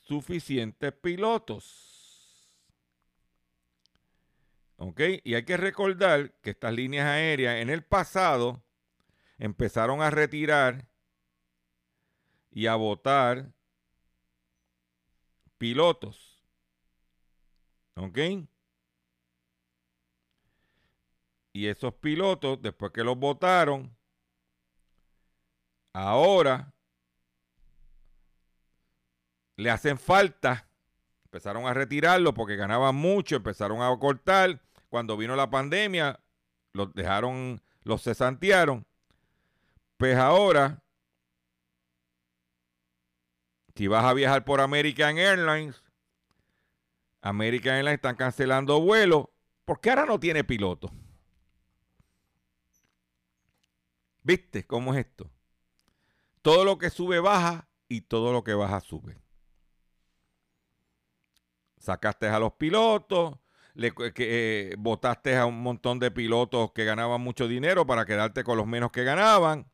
suficientes 0.00 0.92
pilotos. 0.94 2.50
¿Ok? 4.78 5.00
Y 5.22 5.36
hay 5.36 5.44
que 5.44 5.56
recordar 5.56 6.32
que 6.40 6.50
estas 6.50 6.74
líneas 6.74 7.06
aéreas 7.06 7.62
en 7.62 7.70
el 7.70 7.84
pasado 7.84 8.64
empezaron 9.38 10.02
a 10.02 10.10
retirar 10.10 10.88
y 12.50 12.66
a 12.66 12.74
votar 12.74 13.52
pilotos. 15.56 16.44
¿Ok? 17.94 18.18
Y 21.56 21.68
esos 21.68 21.94
pilotos, 21.94 22.60
después 22.60 22.90
que 22.90 23.04
los 23.04 23.16
votaron, 23.16 23.96
ahora 25.92 26.74
le 29.56 29.70
hacen 29.70 29.96
falta. 29.96 30.68
Empezaron 31.26 31.66
a 31.66 31.72
retirarlo 31.72 32.34
porque 32.34 32.56
ganaban 32.56 32.96
mucho, 32.96 33.36
empezaron 33.36 33.80
a 33.82 33.98
cortar. 34.00 34.60
Cuando 34.88 35.16
vino 35.16 35.36
la 35.36 35.48
pandemia, 35.48 36.18
los 36.72 36.92
dejaron, 36.92 37.62
los 37.84 38.02
cesantearon. 38.02 38.84
Pues 39.96 40.16
ahora, 40.16 40.82
si 43.76 43.86
vas 43.86 44.04
a 44.04 44.12
viajar 44.12 44.44
por 44.44 44.60
American 44.60 45.18
Airlines, 45.18 45.80
American 47.22 47.74
Airlines 47.74 47.98
están 47.98 48.16
cancelando 48.16 48.80
vuelos 48.80 49.26
porque 49.64 49.90
ahora 49.90 50.04
no 50.04 50.18
tiene 50.18 50.42
piloto. 50.42 50.90
¿Viste 54.24 54.66
cómo 54.66 54.94
es 54.94 55.00
esto? 55.00 55.30
Todo 56.42 56.64
lo 56.64 56.78
que 56.78 56.90
sube 56.90 57.20
baja 57.20 57.68
y 57.88 58.00
todo 58.00 58.32
lo 58.32 58.42
que 58.42 58.54
baja 58.54 58.80
sube. 58.80 59.18
Sacaste 61.78 62.26
a 62.28 62.38
los 62.38 62.54
pilotos, 62.54 63.38
le, 63.74 63.92
que, 63.92 64.70
eh, 64.70 64.74
votaste 64.78 65.36
a 65.36 65.44
un 65.44 65.62
montón 65.62 65.98
de 65.98 66.10
pilotos 66.10 66.72
que 66.72 66.86
ganaban 66.86 67.20
mucho 67.20 67.46
dinero 67.46 67.86
para 67.86 68.06
quedarte 68.06 68.44
con 68.44 68.56
los 68.56 68.66
menos 68.66 68.90
que 68.90 69.04
ganaban. 69.04 69.70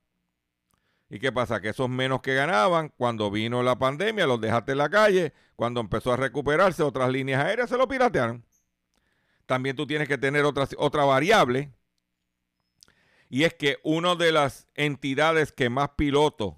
¿Y 1.08 1.20
qué 1.20 1.30
pasa? 1.30 1.60
Que 1.60 1.68
esos 1.68 1.88
menos 1.88 2.20
que 2.20 2.34
ganaban, 2.34 2.92
cuando 2.96 3.30
vino 3.30 3.62
la 3.62 3.78
pandemia, 3.78 4.26
los 4.26 4.40
dejaste 4.40 4.72
en 4.72 4.78
la 4.78 4.90
calle. 4.90 5.32
Cuando 5.54 5.80
empezó 5.80 6.12
a 6.12 6.16
recuperarse, 6.16 6.82
otras 6.82 7.10
líneas 7.10 7.44
aéreas 7.44 7.70
se 7.70 7.76
lo 7.76 7.86
piratearon. 7.86 8.44
También 9.46 9.76
tú 9.76 9.86
tienes 9.86 10.08
que 10.08 10.18
tener 10.18 10.44
otra, 10.44 10.68
otra 10.76 11.04
variable. 11.04 11.72
Y 13.32 13.44
es 13.44 13.54
que 13.54 13.78
una 13.84 14.16
de 14.16 14.32
las 14.32 14.66
entidades 14.74 15.52
que 15.52 15.70
más 15.70 15.90
pilotos 15.90 16.56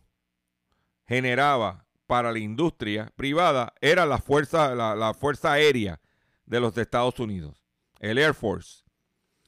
generaba 1.06 1.86
para 2.06 2.32
la 2.32 2.38
industria 2.38 3.12
privada 3.14 3.74
era 3.82 4.06
la 4.06 4.16
fuerza, 4.16 4.74
la, 4.74 5.12
fuerza 5.12 5.52
aérea 5.52 6.00
de 6.46 6.60
los 6.60 6.76
Estados 6.78 7.20
Unidos, 7.20 7.62
el 8.00 8.16
Air 8.16 8.32
Force. 8.32 8.84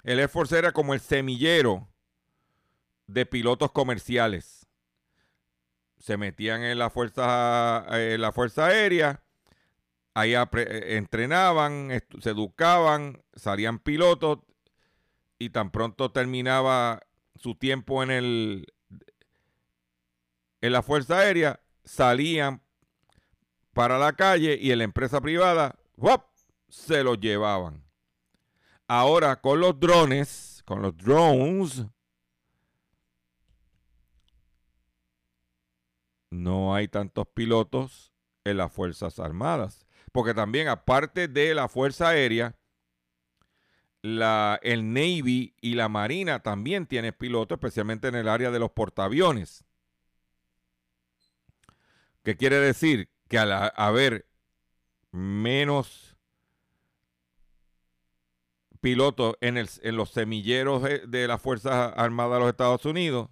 El 0.02 0.20
Air 0.20 0.28
Force 0.28 0.56
era 0.56 0.72
como 0.72 0.92
el 0.92 1.00
semillero 1.00 1.88
de 3.06 3.24
pilotos 3.24 3.72
comerciales. 3.72 4.66
Se 5.98 6.18
metían 6.18 6.62
en 6.62 6.78
la 6.78 6.90
fuerza, 6.90 7.86
en 7.88 8.20
la 8.20 8.32
fuerza 8.32 8.66
aérea, 8.66 9.22
ahí 10.12 10.34
eh, 10.34 10.96
entrenaban, 10.96 11.88
se 12.20 12.30
educaban, 12.30 13.22
salían 13.34 13.78
pilotos 13.78 14.40
y 15.38 15.48
tan 15.48 15.70
pronto 15.70 16.10
terminaba 16.10 17.00
su 17.34 17.54
tiempo 17.54 18.02
en 18.02 18.10
el 18.10 18.66
en 20.60 20.72
la 20.72 20.82
Fuerza 20.82 21.18
Aérea, 21.18 21.60
salían 21.84 22.62
para 23.74 23.98
la 23.98 24.14
calle 24.14 24.56
y 24.58 24.70
en 24.70 24.78
la 24.78 24.84
empresa 24.84 25.20
privada 25.20 25.78
se 26.68 27.04
los 27.04 27.20
llevaban. 27.20 27.84
Ahora 28.88 29.40
con 29.40 29.60
los 29.60 29.78
drones, 29.78 30.62
con 30.64 30.80
los 30.80 30.96
drones, 30.96 31.84
no 36.30 36.74
hay 36.74 36.88
tantos 36.88 37.26
pilotos 37.28 38.12
en 38.44 38.56
las 38.56 38.72
Fuerzas 38.72 39.18
Armadas. 39.18 39.86
Porque 40.12 40.34
también, 40.34 40.68
aparte 40.68 41.28
de 41.28 41.54
la 41.54 41.68
Fuerza 41.68 42.08
Aérea, 42.08 42.56
la, 44.04 44.60
el 44.62 44.92
Navy 44.92 45.54
y 45.62 45.76
la 45.76 45.88
Marina 45.88 46.42
también 46.42 46.86
tienen 46.86 47.14
pilotos, 47.14 47.56
especialmente 47.56 48.06
en 48.06 48.14
el 48.14 48.28
área 48.28 48.50
de 48.50 48.58
los 48.58 48.70
portaaviones. 48.70 49.64
¿Qué 52.22 52.36
quiere 52.36 52.56
decir? 52.56 53.08
Que 53.28 53.38
al 53.38 53.72
haber 53.74 54.26
menos 55.10 56.18
pilotos 58.82 59.36
en, 59.40 59.56
en 59.56 59.96
los 59.96 60.10
semilleros 60.10 60.82
de 60.82 61.26
las 61.26 61.40
Fuerzas 61.40 61.94
Armadas 61.96 62.34
de 62.34 62.40
los 62.40 62.50
Estados 62.50 62.84
Unidos, 62.84 63.30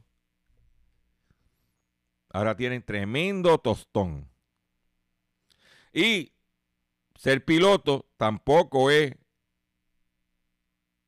ahora 2.31 2.57
tienen 2.57 2.83
tremendo 2.83 3.59
tostón. 3.59 4.27
Y 5.93 6.33
ser 7.15 7.45
piloto 7.45 8.07
tampoco 8.17 8.91
es 8.91 9.17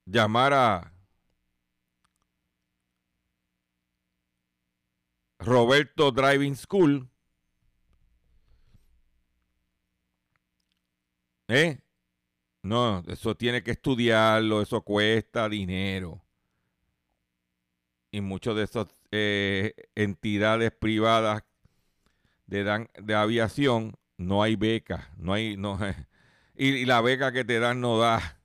llamar 0.07 0.53
a 0.53 0.93
Roberto 5.39 6.11
Driving 6.11 6.57
School. 6.57 7.09
¿Eh? 11.49 11.79
No, 12.63 13.03
eso 13.09 13.37
tiene 13.37 13.63
que 13.63 13.73
estudiarlo, 13.73 14.63
eso 14.63 14.83
cuesta 14.83 15.49
dinero. 15.49 16.25
Y 18.11 18.21
muchas 18.21 18.55
de 18.57 18.63
esas 18.63 18.87
eh, 19.11 19.75
entidades 19.95 20.73
privadas 20.73 21.43
de, 22.47 22.65
dan, 22.65 22.89
de 22.99 23.15
aviación 23.15 23.95
no 24.17 24.43
hay 24.43 24.57
beca, 24.57 25.11
no 25.17 25.33
hay, 25.33 25.57
no, 25.57 25.79
y, 26.57 26.69
y 26.69 26.85
la 26.87 27.01
beca 27.01 27.33
que 27.33 27.45
te 27.45 27.59
dan 27.59 27.81
no 27.81 27.99
da. 27.99 28.41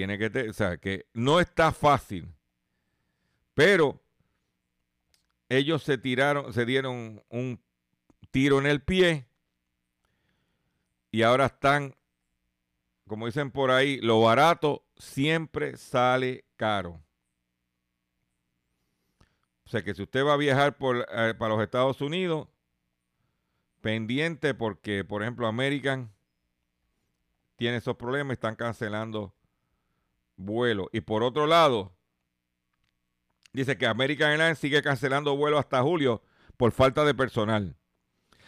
Tiene 0.00 0.16
que, 0.16 0.30
te, 0.30 0.48
o 0.48 0.52
sea, 0.54 0.78
que 0.78 1.04
no 1.12 1.40
está 1.40 1.72
fácil. 1.72 2.34
Pero 3.52 4.00
ellos 5.46 5.82
se 5.82 5.98
tiraron, 5.98 6.54
se 6.54 6.64
dieron 6.64 7.22
un 7.28 7.60
tiro 8.30 8.58
en 8.60 8.64
el 8.64 8.80
pie 8.80 9.26
y 11.10 11.20
ahora 11.20 11.44
están, 11.44 11.94
como 13.06 13.26
dicen 13.26 13.50
por 13.50 13.70
ahí, 13.70 14.00
lo 14.00 14.22
barato 14.22 14.86
siempre 14.96 15.76
sale 15.76 16.46
caro. 16.56 16.98
O 19.66 19.68
sea 19.68 19.84
que 19.84 19.92
si 19.92 20.00
usted 20.02 20.24
va 20.24 20.32
a 20.32 20.38
viajar 20.38 20.78
por, 20.78 21.06
eh, 21.12 21.34
para 21.34 21.54
los 21.56 21.62
Estados 21.62 22.00
Unidos, 22.00 22.48
pendiente 23.82 24.54
porque, 24.54 25.04
por 25.04 25.20
ejemplo, 25.20 25.46
American 25.46 26.10
tiene 27.56 27.76
esos 27.76 27.96
problemas, 27.96 28.32
están 28.32 28.56
cancelando 28.56 29.34
vuelos. 30.40 30.88
Y 30.92 31.00
por 31.02 31.22
otro 31.22 31.46
lado, 31.46 31.92
dice 33.52 33.76
que 33.76 33.86
American 33.86 34.30
Airlines 34.30 34.58
sigue 34.58 34.82
cancelando 34.82 35.36
vuelos 35.36 35.60
hasta 35.60 35.82
julio 35.82 36.22
por 36.56 36.72
falta 36.72 37.04
de 37.04 37.14
personal. 37.14 37.76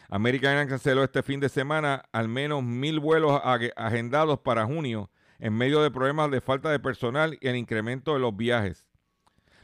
American 0.09 0.53
Airlines 0.53 0.70
canceló 0.70 1.05
este 1.05 1.22
fin 1.22 1.40
de 1.40 1.49
semana 1.49 2.05
al 2.12 2.28
menos 2.28 2.62
mil 2.62 3.01
vuelos 3.01 3.40
agendados 3.76 4.40
para 4.40 4.66
junio 4.66 5.11
en 5.38 5.55
medio 5.55 5.82
de 5.82 5.90
problemas 5.90 6.30
de 6.30 6.40
falta 6.40 6.70
de 6.70 6.78
personal 6.78 7.38
y 7.40 7.49
el 7.49 7.57
incremento 7.57 8.14
de 8.14 8.20
los 8.20 8.36
viajes. 8.36 8.86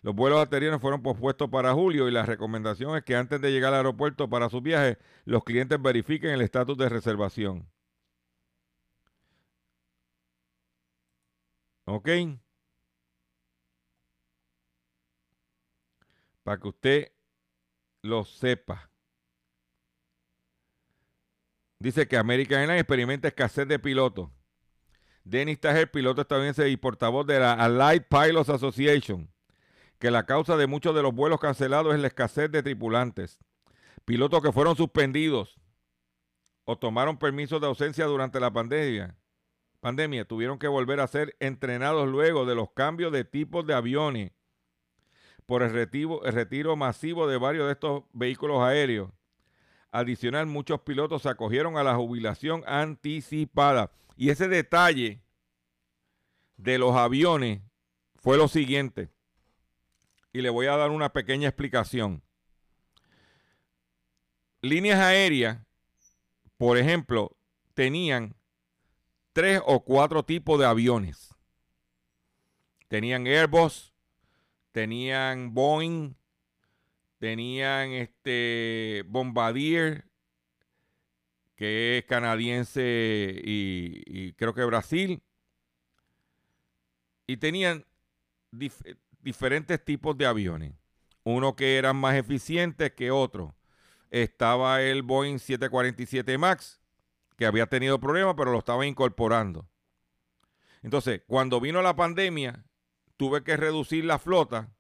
Los 0.03 0.15
vuelos 0.15 0.41
anteriores 0.41 0.81
fueron 0.81 1.03
pospuestos 1.03 1.49
para 1.51 1.73
julio 1.73 2.09
y 2.09 2.13
la 2.13 2.25
recomendación 2.25 2.97
es 2.97 3.05
que 3.05 3.17
antes 3.17 3.41
de 3.41 3.51
llegar 3.51 3.73
al 3.75 3.81
aeropuerto 3.81 4.29
para 4.29 4.49
sus 4.49 4.63
viajes, 4.63 4.97
los 5.25 5.45
clientes 5.45 5.81
verifiquen 5.81 6.31
el 6.31 6.41
estatus 6.41 6.79
de 6.79 6.89
reservación. 6.89 7.69
¿Ok? 11.91 12.09
Para 16.43 16.61
que 16.61 16.69
usted 16.69 17.13
lo 18.03 18.25
sepa. 18.27 18.91
Dice 21.79 22.07
que 22.07 22.19
American 22.19 22.61
Airlines 22.61 22.83
experimenta 22.83 23.29
escasez 23.29 23.67
de 23.67 23.79
pilotos. 23.79 24.29
Dennis 25.25 25.61
Tajer, 25.61 25.91
piloto 25.91 26.21
estadounidense 26.21 26.69
y 26.69 26.77
portavoz 26.77 27.27
de 27.27 27.41
la 27.41 27.55
Allied 27.55 28.03
Pilots 28.03 28.51
Association, 28.51 29.33
que 29.99 30.11
la 30.11 30.27
causa 30.27 30.59
de 30.59 30.67
muchos 30.67 30.95
de 30.95 31.03
los 31.03 31.15
vuelos 31.15 31.41
cancelados 31.41 31.95
es 31.95 32.01
la 32.01 32.09
escasez 32.09 32.51
de 32.51 32.63
tripulantes. 32.63 33.39
Pilotos 34.05 34.43
que 34.43 34.53
fueron 34.53 34.77
suspendidos 34.77 35.59
o 36.65 36.77
tomaron 36.77 37.19
permisos 37.19 37.63
de 37.63 37.67
ausencia 37.67 38.05
durante 38.05 38.41
la 38.41 38.53
pandemia 38.53 39.17
pandemia 39.89 40.27
tuvieron 40.27 40.59
que 40.59 40.69
volver 40.69 41.01
a 41.01 41.07
ser 41.07 41.35
entrenados 41.41 42.07
luego 42.07 42.45
de 42.45 42.55
los 42.55 42.73
cambios 42.73 43.11
de 43.11 43.25
tipos 43.25 43.67
de 43.67 43.73
aviones 43.73 44.33
por 45.47 45.63
el 45.63 45.73
retiro, 45.73 46.23
el 46.27 46.35
retiro 46.35 46.77
masivo 46.77 47.27
de 47.27 47.39
varios 47.39 47.65
de 47.65 47.73
estos 47.73 48.05
vehículos 48.13 48.61
aéreos. 48.61 49.11
Adicional, 49.91 50.45
muchos 50.45 50.83
pilotos 50.83 51.23
se 51.23 51.31
acogieron 51.31 51.79
a 51.79 51.85
la 51.85 51.95
jubilación 51.95 52.63
anticipada. 52.67 53.91
Y 54.15 54.29
ese 54.29 54.47
detalle 54.47 55.23
de 56.59 56.77
los 56.77 56.95
aviones 56.95 57.63
fue 58.17 58.37
lo 58.37 58.47
siguiente. 58.47 59.09
Y 60.35 60.43
le 60.43 60.51
voy 60.51 60.67
a 60.67 60.77
dar 60.77 60.91
una 60.91 61.15
pequeña 61.15 61.49
explicación. 61.49 62.23
Líneas 64.61 65.01
aéreas, 65.01 65.65
por 66.59 66.77
ejemplo, 66.77 67.39
tenían 67.73 68.38
tres 69.39 69.63
o 69.67 69.79
cuatro 69.85 70.25
tipos 70.25 70.59
de 70.59 70.67
aviones. 70.67 71.33
Tenían 72.89 73.25
Airbus, 73.25 73.95
tenían 74.73 75.55
Boeing, 75.55 76.17
tenían 77.21 77.93
este 77.93 79.05
Bombardier, 79.07 80.07
que 81.55 81.99
es 81.99 82.05
canadiense 82.07 83.41
y, 83.45 84.33
creo 84.33 84.55
que 84.55 84.65
Brasil. 84.65 85.23
Y 87.29 87.37
tenían 87.37 87.87
diferentes 89.21 89.85
tipos 89.85 90.19
de 90.19 90.27
aviones. 90.27 90.73
Uno 91.23 91.55
que 91.55 91.77
eran 91.77 91.95
más 91.95 92.17
eficientes 92.17 92.91
que 92.91 93.13
otro. 93.13 93.55
Estaba 94.11 94.83
el 94.83 95.03
Boeing 95.03 95.39
747 95.39 96.39
MAX, 96.39 96.78
que 97.39 97.47
había 97.47 97.67
tenido 97.69 98.01
problemas, 98.01 98.35
pero 98.37 98.51
lo 98.51 98.59
estaba 98.59 98.85
incorporando. 98.85 99.69
Entonces, 100.83 101.23
cuando 101.29 101.61
vino 101.61 101.81
la 101.83 101.95
pandemia, 101.95 102.65
tuve 103.17 103.45
que 103.45 103.57
reducir 103.57 104.05
la 104.05 104.19
flota 104.19 104.75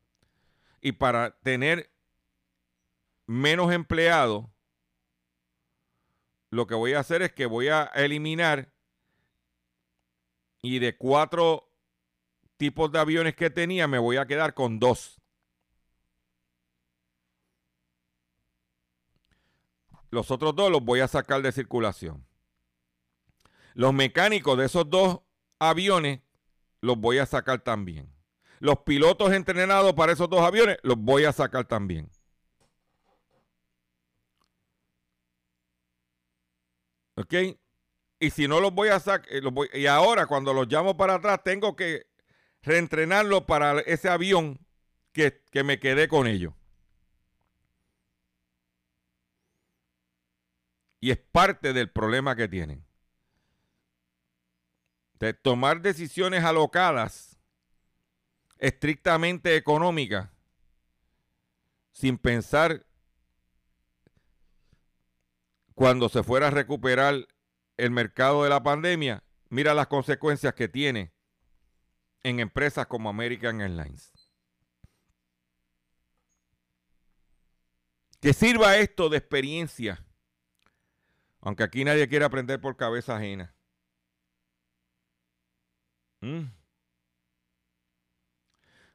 y 0.81 0.93
para 0.93 1.39
tener 1.39 1.93
menos 3.27 3.73
empleados, 3.73 4.47
lo 6.51 6.67
que 6.67 6.75
voy 6.75 6.95
a 6.95 7.01
hacer 7.01 7.23
es 7.23 7.33
que 7.33 7.47
voy 7.47 7.69
a 7.69 7.85
eliminar 7.95 8.73
y 10.61 10.81
de 10.81 10.97
cuatro 10.97 11.71
tipos 12.57 12.91
de 12.91 12.99
aviones 12.99 13.37
que 13.37 13.51
tenía, 13.51 13.87
me 13.87 14.01
voy 14.01 14.17
a 14.17 14.27
quedar 14.27 14.55
con 14.55 14.81
dos. 14.81 15.21
Los 20.11 20.33
otros 20.33 20.57
dos 20.57 20.73
los 20.73 20.83
voy 20.83 20.99
a 21.01 21.07
sacar 21.07 21.41
de 21.43 21.53
circulación. 21.53 22.28
Los 23.79 23.95
mecánicos 23.95 24.59
de 24.59 24.65
esos 24.65 24.91
dos 24.91 25.21
aviones 25.61 26.21
los 26.81 26.99
voy 26.99 27.19
a 27.19 27.27
sacar 27.27 27.61
también. 27.61 28.13
Los 28.59 28.81
pilotos 28.81 29.33
entrenados 29.33 29.93
para 29.93 30.11
esos 30.11 30.29
dos 30.29 30.41
aviones 30.41 30.79
los 30.83 30.97
voy 30.99 31.25
a 31.25 31.33
sacar 31.33 31.65
también. 31.65 32.11
¿Ok? 37.15 37.35
Y 38.19 38.31
si 38.31 38.49
no 38.49 38.59
los 38.59 38.75
voy 38.75 38.89
a 38.89 38.99
sacar, 38.99 39.33
eh, 39.33 39.41
y 39.75 39.87
ahora 39.87 40.27
cuando 40.27 40.53
los 40.53 40.67
llamo 40.67 40.97
para 40.97 41.15
atrás, 41.15 41.45
tengo 41.45 41.77
que 41.77 42.09
reentrenarlos 42.63 43.45
para 43.45 43.79
ese 43.83 44.09
avión 44.09 44.59
que, 45.13 45.45
que 45.53 45.63
me 45.63 45.79
quedé 45.79 46.09
con 46.09 46.27
ellos. 46.27 46.53
Y 50.99 51.13
es 51.13 51.19
parte 51.19 51.73
del 51.73 51.93
problema 51.93 52.35
que 52.35 52.49
tienen 52.49 52.88
de 55.19 55.35
tomar 55.35 55.81
decisiones 55.81 56.45
alocadas 56.45 57.39
estrictamente 58.59 59.57
económica, 59.57 60.33
sin 61.93 62.19
pensar 62.19 62.87
cuando 65.75 66.09
se 66.09 66.23
fuera 66.23 66.49
a 66.49 66.51
recuperar 66.51 67.27
el 67.77 67.91
mercado 67.91 68.43
de 68.43 68.51
la 68.51 68.63
pandemia, 68.63 69.23
mira 69.49 69.75
las 69.75 69.87
consecuencias 69.87 70.55
que 70.55 70.69
tiene 70.69 71.13
en 72.23 72.41
empresas 72.41 72.87
como 72.87 73.09
American 73.09 73.61
Airlines. 73.61 74.13
Que 78.21 78.33
sirva 78.33 78.77
esto 78.77 79.09
de 79.09 79.19
experiencia, 79.19 80.05
aunque 81.41 81.63
aquí 81.63 81.85
nadie 81.85 82.09
quiere 82.09 82.25
aprender 82.25 82.61
por 82.61 82.77
cabeza 82.77 83.17
ajena. 83.17 83.55
¿Mm? 86.21 86.45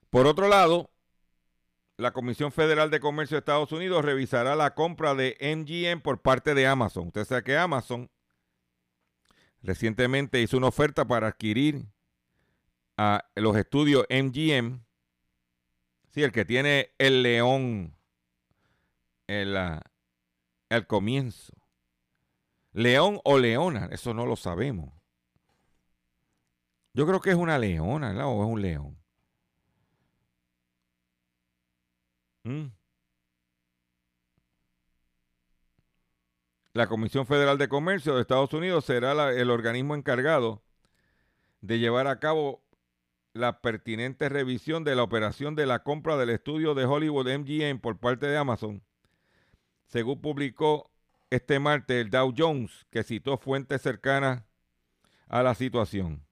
Por 0.10 0.28
otro 0.28 0.48
lado, 0.48 0.92
la 1.98 2.12
Comisión 2.12 2.52
Federal 2.52 2.90
de 2.92 3.00
Comercio 3.00 3.36
de 3.36 3.40
Estados 3.40 3.72
Unidos 3.72 4.04
revisará 4.04 4.56
la 4.56 4.76
compra 4.76 5.16
de 5.16 5.38
MGM 5.40 6.02
por 6.02 6.22
parte 6.22 6.54
de 6.54 6.68
Amazon. 6.68 7.08
Usted 7.08 7.26
sabe 7.26 7.44
que 7.44 7.58
Amazon 7.58 8.10
recientemente 9.62 10.42
hizo 10.42 10.58
una 10.58 10.68
oferta 10.68 11.06
para 11.06 11.28
adquirir 11.28 11.86
a 12.98 13.26
los 13.36 13.56
estudios 13.56 14.06
MGM. 14.10 14.84
Sí, 16.12 16.22
el 16.22 16.32
que 16.32 16.46
tiene 16.46 16.92
el 17.00 17.24
león 17.24 17.96
en 19.28 19.82
el 20.70 20.88
comienzo. 20.88 21.54
León 22.72 23.20
o 23.24 23.38
leona, 23.38 23.88
eso 23.92 24.14
no 24.14 24.26
lo 24.26 24.36
sabemos. 24.36 24.92
Yo 26.94 27.08
creo 27.08 27.20
que 27.22 27.32
es 27.32 27.36
una 27.36 27.58
leona, 27.58 28.14
¿no? 28.14 28.30
O 28.32 28.44
es 28.44 28.50
un 28.50 28.62
león. 28.62 28.98
Mm. 32.46 32.72
La 36.74 36.88
Comisión 36.88 37.26
Federal 37.26 37.58
de 37.58 37.68
Comercio 37.68 38.16
de 38.16 38.22
Estados 38.22 38.54
Unidos 38.54 38.86
será 38.86 39.32
el 39.32 39.50
organismo 39.50 39.96
encargado 39.96 40.64
de 41.62 41.80
llevar 41.80 42.08
a 42.08 42.20
cabo 42.20 42.64
la 43.34 43.62
pertinente 43.62 44.30
revisión 44.30 44.84
de 44.84 44.96
la 44.96 45.04
operación 45.04 45.56
de 45.56 45.66
la 45.66 45.84
compra 45.84 46.18
del 46.18 46.30
estudio 46.30 46.74
de 46.76 46.86
Hollywood 46.86 47.28
MGM 47.28 47.80
por 47.80 48.00
parte 48.00 48.28
de 48.28 48.38
Amazon, 48.38 48.84
según 49.88 50.22
publicó 50.22 50.92
este 51.30 51.60
martes 51.60 52.04
el 52.04 52.10
Dow 52.12 52.34
Jones, 52.36 52.86
que 52.92 53.04
citó 53.04 53.38
fuentes 53.38 53.82
cercanas 53.82 54.44
a 55.28 55.42
la 55.42 55.56
situación. 55.56 56.24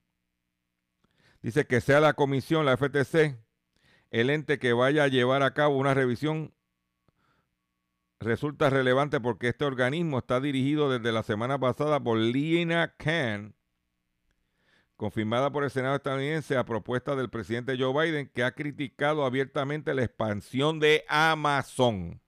Dice 1.42 1.66
que 1.66 1.82
sea 1.82 2.00
la 2.00 2.14
comisión, 2.14 2.66
la 2.66 2.78
FTC, 2.78 3.38
el 4.12 4.30
ente 4.30 4.60
que 4.60 4.74
vaya 4.74 5.06
a 5.06 5.08
llevar 5.08 5.42
a 5.42 5.54
cabo 5.54 5.78
una 5.78 5.94
revisión 5.94 6.54
resulta 8.20 8.70
relevante 8.70 9.20
porque 9.20 9.50
este 9.50 9.66
organismo 9.66 10.20
está 10.20 10.40
dirigido 10.40 10.92
desde 10.92 11.12
la 11.12 11.24
semana 11.24 11.60
pasada 11.60 12.00
por 12.00 12.18
Lina 12.20 12.96
Khan, 12.98 13.56
confirmada 14.96 15.52
por 15.52 15.64
el 15.64 15.72
Senado 15.72 15.96
estadounidense 15.96 16.58
a 16.58 16.66
propuesta 16.66 17.16
del 17.16 17.30
presidente 17.30 17.76
Joe 17.78 18.06
Biden, 18.06 18.30
que 18.30 18.44
ha 18.44 18.52
criticado 18.54 19.26
abiertamente 19.26 19.94
la 19.96 20.04
expansión 20.04 20.80
de 20.80 21.04
Amazon. 21.08 22.22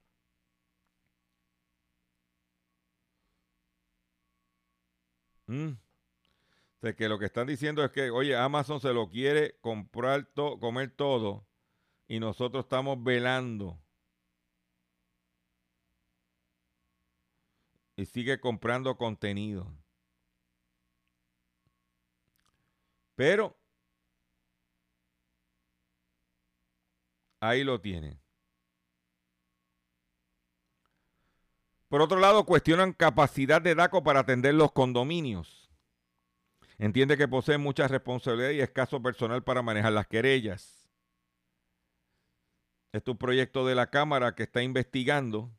Mm. 5.46 5.83
De 6.84 6.94
que 6.94 7.08
lo 7.08 7.18
que 7.18 7.24
están 7.24 7.46
diciendo 7.46 7.82
es 7.82 7.90
que, 7.92 8.10
oye, 8.10 8.36
Amazon 8.36 8.78
se 8.78 8.92
lo 8.92 9.08
quiere 9.08 9.58
comprar, 9.62 10.30
comer 10.34 10.90
todo 10.90 11.46
y 12.06 12.20
nosotros 12.20 12.66
estamos 12.66 13.02
velando. 13.02 13.80
Y 17.96 18.04
sigue 18.04 18.38
comprando 18.38 18.98
contenido. 18.98 19.66
Pero 23.14 23.56
ahí 27.40 27.64
lo 27.64 27.80
tienen. 27.80 28.20
Por 31.88 32.02
otro 32.02 32.20
lado, 32.20 32.44
cuestionan 32.44 32.92
capacidad 32.92 33.62
de 33.62 33.74
DACO 33.74 34.04
para 34.04 34.20
atender 34.20 34.54
los 34.54 34.70
condominios. 34.72 35.63
Entiende 36.78 37.16
que 37.16 37.28
posee 37.28 37.58
mucha 37.58 37.86
responsabilidad 37.86 38.50
y 38.50 38.60
escaso 38.60 39.00
personal 39.00 39.44
para 39.44 39.62
manejar 39.62 39.92
las 39.92 40.06
querellas. 40.06 40.88
Este 42.92 43.10
es 43.10 43.12
un 43.12 43.18
proyecto 43.18 43.66
de 43.66 43.74
la 43.74 43.90
Cámara 43.90 44.34
que 44.34 44.44
está 44.44 44.62
investigando. 44.62 45.52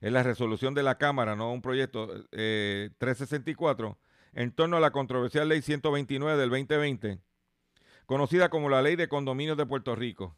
Es 0.00 0.12
la 0.12 0.22
resolución 0.22 0.74
de 0.74 0.82
la 0.82 0.98
Cámara, 0.98 1.36
no 1.36 1.52
un 1.52 1.62
proyecto 1.62 2.06
364, 2.30 3.98
eh, 3.98 4.42
en 4.42 4.52
torno 4.52 4.76
a 4.76 4.80
la 4.80 4.90
controversial 4.90 5.48
Ley 5.48 5.62
129 5.62 6.38
del 6.38 6.50
2020, 6.50 7.20
conocida 8.04 8.50
como 8.50 8.68
la 8.68 8.82
Ley 8.82 8.96
de 8.96 9.08
Condominios 9.08 9.56
de 9.56 9.64
Puerto 9.64 9.94
Rico. 9.94 10.36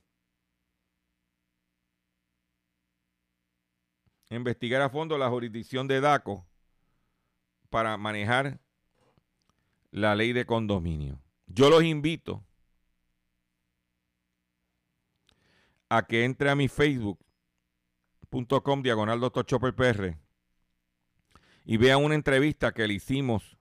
Investigar 4.31 4.83
a 4.83 4.91
fondo 4.91 5.19
la 5.19 5.29
jurisdicción 5.29 5.89
de 5.89 6.01
DACO 6.01 6.47
para 7.71 7.97
manejar 7.97 8.61
la 10.01 10.15
ley 10.15 10.33
de 10.33 10.47
condominio. 10.47 11.21
Yo 11.47 11.71
los 11.71 11.83
invito 11.83 12.45
a 15.89 16.07
que 16.07 16.25
entre 16.25 16.51
a 16.51 16.55
mi 16.55 16.69
facebook.com 16.69 18.83
diagonal 18.83 19.21
doctor 19.21 19.47
Chopper 19.47 19.75
PR 19.75 20.19
y 21.65 21.77
vea 21.77 21.97
una 21.97 22.15
entrevista 22.15 22.73
que 22.73 22.87
le 22.87 22.95
hicimos, 22.95 23.59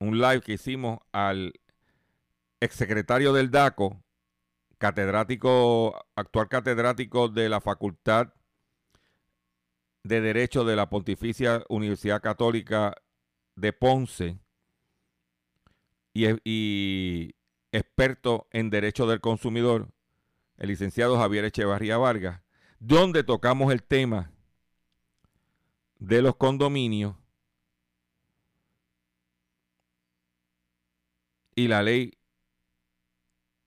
un 0.00 0.18
live 0.18 0.40
que 0.40 0.54
hicimos 0.54 0.98
al 1.12 1.52
exsecretario 2.60 3.32
del 3.32 3.50
DACO, 3.50 4.02
catedrático, 4.78 6.06
actual 6.14 6.48
catedrático 6.48 7.28
de 7.28 7.48
la 7.48 7.60
Facultad 7.60 8.32
de 10.02 10.20
Derecho 10.20 10.64
de 10.64 10.76
la 10.76 10.88
Pontificia 10.88 11.64
Universidad 11.68 12.22
Católica 12.22 12.94
de 13.56 13.72
Ponce 13.72 14.38
y, 16.14 17.34
experto 17.72 18.46
en 18.50 18.70
Derecho 18.70 19.06
del 19.06 19.20
Consumidor, 19.20 19.90
el 20.56 20.68
licenciado 20.68 21.18
Javier 21.18 21.44
Echevarría 21.44 21.98
Vargas, 21.98 22.40
donde 22.80 23.24
tocamos 23.24 23.72
el 23.72 23.82
tema 23.82 24.30
de 25.98 26.22
los 26.22 26.36
condominios 26.36 27.16
y 31.54 31.68
la 31.68 31.82
ley 31.82 32.14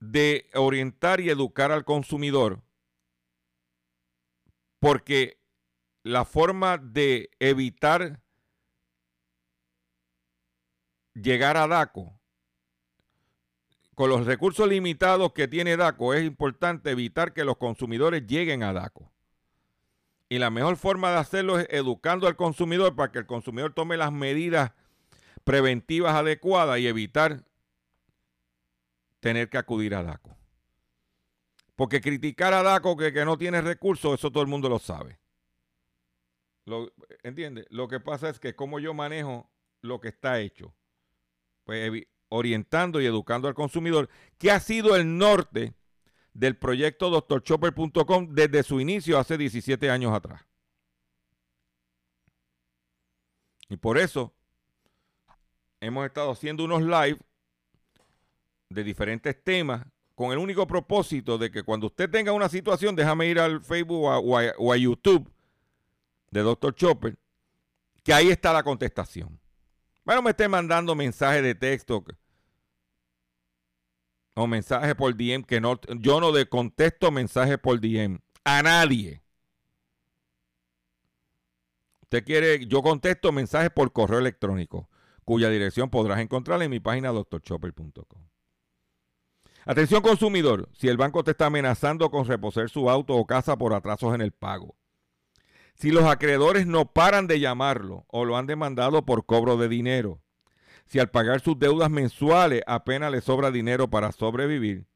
De 0.01 0.51
orientar 0.55 1.20
y 1.20 1.30
educar 1.30 1.70
al 1.70 1.84
consumidor. 1.84 2.62
Porque 4.80 5.39
la 6.03 6.24
forma 6.24 6.78
de 6.78 7.30
evitar 7.39 8.20
llegar 11.14 11.57
a 11.57 11.68
DACO 11.68 12.18
con 13.99 14.11
los 14.11 14.26
recursos 14.26 14.68
limitados 14.68 15.32
que 15.32 15.49
tiene 15.49 15.76
DACO, 15.76 16.14
es 16.14 16.24
importante 16.24 16.92
evitar 16.92 17.32
que 17.32 17.42
los 17.42 17.57
consumidores 17.57 18.24
lleguen 18.28 18.62
a 18.62 18.72
DACO. 18.72 19.11
Y 20.28 20.38
la 20.38 20.51
mejor 20.51 20.76
forma 20.76 21.11
de 21.11 21.16
hacerlo 21.16 21.59
es 21.59 21.66
educando 21.68 22.28
al 22.28 22.36
consumidor 22.36 22.94
para 22.94 23.11
que 23.11 23.18
el 23.18 23.26
consumidor 23.26 23.74
tome 23.74 23.96
las 23.96 24.12
medidas 24.12 24.70
preventivas 25.42 26.14
adecuadas 26.14 26.78
y 26.78 26.86
evitar 26.86 27.42
tener 29.18 29.51
que 29.51 29.59
acudir 29.59 29.96
a 29.96 30.05
DACO. 30.05 30.36
Porque 31.74 32.01
criticar 32.01 32.55
a 32.55 32.62
DACO 32.62 32.96
que, 32.96 33.24
no 33.24 33.36
tiene 33.36 33.61
recursos, 33.62 34.14
eso 34.14 34.30
todo 34.30 34.44
el 34.44 34.49
mundo 34.49 34.68
lo 34.68 34.78
sabe. 34.78 35.18
Lo, 36.66 36.92
¿Entiende? 37.24 37.66
Lo 37.70 37.88
que 37.88 37.99
pasa 37.99 38.28
es 38.28 38.38
que 38.38 38.55
como 38.55 38.78
yo 38.78 38.94
manejo 38.94 39.51
lo 39.80 39.99
que 39.99 40.07
está 40.07 40.38
hecho, 40.38 40.72
pues 41.64 42.07
orientando 42.29 43.01
y 43.01 43.07
educando 43.07 43.49
al 43.49 43.55
consumidor, 43.55 44.09
que 44.39 44.51
ha 44.51 44.61
sido 44.61 44.97
el 44.97 45.16
norte 45.18 45.74
del 46.35 46.57
proyecto 46.57 47.11
drchopper.com 47.11 48.29
desde 48.31 48.62
su 48.62 48.81
inicio 48.81 49.18
hace 49.18 49.37
17 49.37 49.91
años 49.91 50.12
atrás. 50.12 50.45
Y 53.68 53.76
por 53.76 53.99
eso 53.99 54.35
hemos 55.81 56.07
estado 56.07 56.31
haciendo 56.31 56.64
unos 56.64 56.83
live 56.83 57.18
de 58.68 58.85
diferentes 58.85 59.43
temas 59.43 59.87
con 60.14 60.33
el 60.33 60.39
único 60.39 60.66
propósito 60.66 61.39
de 61.39 61.51
que 61.51 61.62
cuando 61.62 61.87
usted 61.87 62.11
tenga 62.11 62.33
una 62.33 62.49
situación, 62.49 62.97
déjame 62.97 63.26
ir 63.26 63.39
al 63.39 63.62
Facebook 63.62 64.03
o 64.03 64.72
a, 64.72 64.76
YouTube 64.76 65.31
de 66.31 66.41
Dr. 66.41 66.74
Chopper, 66.74 67.16
que 68.03 68.12
ahí 68.12 68.29
está 68.29 68.53
la 68.53 68.62
contestación. 68.62 69.39
Bueno, 70.09 70.23
me 70.23 70.31
esté 70.31 70.49
mandando 70.49 70.95
mensajes 70.95 71.43
de 71.43 71.55
texto 71.55 72.03
o 74.37 74.47
mensajes 74.47 74.95
por 74.95 75.15
DM, 75.15 75.45
que 75.45 75.61
no, 75.61 75.79
yo 75.99 76.19
no 76.19 76.33
de 76.33 76.49
contesto 76.49 77.11
mensajes 77.11 77.59
por 77.59 77.79
DM 77.79 78.19
a 78.43 78.63
nadie. 78.63 79.23
Usted 82.05 82.25
quiere, 82.25 82.67
yo 82.67 82.81
contesto 82.81 83.33
mensajes 83.33 83.69
por 83.69 83.93
correo 83.93 84.19
electrónico, 84.19 84.89
cuya 85.27 85.51
dirección 85.51 85.91
podrás 85.91 86.21
encontrar 86.21 86.63
en 86.63 86.71
mi 86.71 86.81
página 86.81 87.11
doctorchopper.com. 87.11 88.23
Atención 89.67 90.01
consumidor, 90.01 90.71
si 90.73 90.89
el 90.89 90.97
banco 90.97 91.23
te 91.23 91.33
está 91.33 91.45
amenazando 91.45 92.11
con 92.11 92.25
reposer 92.25 92.71
su 92.71 92.89
auto 92.89 93.15
o 93.15 93.27
casa 93.27 93.59
por 93.59 93.75
atrasos 93.75 94.15
en 94.15 94.23
el 94.23 94.33
pago. 94.33 94.75
Si 95.79 95.93
los 95.93 96.05
acreedores 96.05 96.66
no 96.66 96.93
paran 96.93 97.29
de 97.29 97.39
llamarlo 97.39 98.05
o 98.09 98.24
lo 98.24 98.37
han 98.37 98.47
demandado 98.47 99.05
por 99.05 99.26
cobro 99.26 99.57
de 99.57 99.68
dinero. 99.68 100.20
Si 100.87 100.99
al 100.99 101.11
pagar 101.11 101.41
sus 101.41 101.59
deudas 101.59 101.91
mensuales 101.91 102.62
apenas 102.66 103.12
le 103.12 103.20
sobra 103.20 103.51
dinero 103.51 103.89
para 103.89 104.11
sobrevivir, 104.11 104.87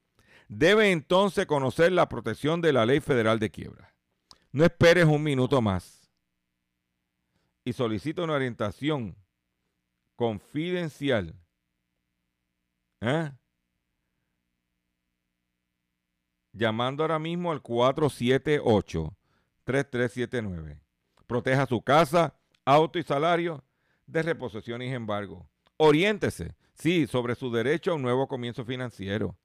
debe 0.49 0.91
entonces 0.91 1.47
conocer 1.47 1.93
la 1.93 2.09
protección 2.09 2.61
de 2.61 2.73
la 2.73 2.85
ley 2.85 3.01
federal 3.01 3.39
de 3.39 3.51
quiebra. 3.51 3.95
No 4.51 4.65
esperes 4.65 5.05
un 5.05 5.23
minuto 5.23 5.63
más 5.63 6.11
y 7.65 7.73
solicito 7.73 8.25
una 8.25 8.35
orientación 8.35 9.17
confidencial. 10.17 11.35
¿eh? 13.01 13.31
Llamando 16.53 17.05
ahora 17.05 17.19
mismo 17.19 17.53
al 17.53 17.63
478-3379. 19.73 20.79
Proteja 21.27 21.67
su 21.67 21.83
casa, 21.83 22.35
auto 22.65 22.99
y 22.99 23.03
salario 23.03 23.65
de 24.07 24.23
reposición 24.23 24.83
y 24.83 24.93
embargo. 24.93 25.49
Oriéntese, 25.77 26.55
sí, 26.75 27.07
sobre 27.07 27.35
su 27.35 27.51
derecho 27.51 27.93
a 27.93 27.95
un 27.95 28.03
nuevo 28.03 28.29
comienzo 28.29 28.65
financiero. 28.65 29.37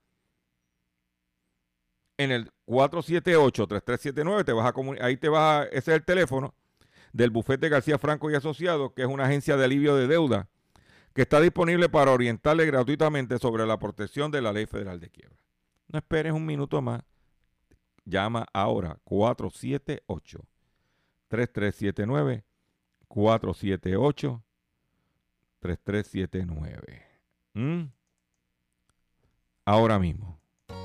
En 2.17 2.31
el 2.31 2.51
478-3379 2.67 4.45
te 4.45 4.51
vas 4.51 4.73
ahí 5.01 5.17
te 5.17 5.29
vas 5.29 5.41
a, 5.41 5.63
ese 5.65 5.91
es 5.91 5.97
el 5.97 6.03
teléfono 6.03 6.55
del 7.13 7.29
bufete 7.29 7.69
García 7.69 7.97
Franco 7.99 8.29
y 8.31 8.35
Asociados, 8.35 8.91
que 8.93 9.03
es 9.03 9.07
una 9.07 9.25
agencia 9.25 9.55
de 9.55 9.65
alivio 9.65 9.95
de 9.95 10.07
deuda 10.07 10.49
que 11.13 11.23
está 11.23 11.39
disponible 11.41 11.89
para 11.89 12.11
orientarle 12.11 12.65
gratuitamente 12.65 13.39
sobre 13.39 13.65
la 13.65 13.79
protección 13.79 14.29
de 14.29 14.41
la 14.41 14.53
ley 14.53 14.67
federal 14.67 14.99
de 14.99 15.09
quiebra. 15.09 15.35
No 15.87 15.97
esperes 15.97 16.33
un 16.33 16.45
minuto 16.45 16.81
más. 16.81 17.01
Llama 18.09 18.47
ahora 18.53 18.97
478 19.03 20.47
3379 21.27 22.45
478 23.09 24.43
3379. 25.59 27.03
Ahora 29.65 29.99
mismo. 29.99 30.36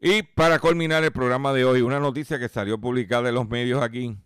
Y 0.00 0.22
para 0.22 0.58
culminar 0.58 1.02
el 1.04 1.12
programa 1.12 1.52
de 1.52 1.64
hoy, 1.64 1.80
una 1.80 1.98
noticia 1.98 2.38
que 2.38 2.48
salió 2.48 2.78
publicada 2.78 3.30
en 3.30 3.34
los 3.34 3.48
medios 3.48 3.82
aquí, 3.82 4.16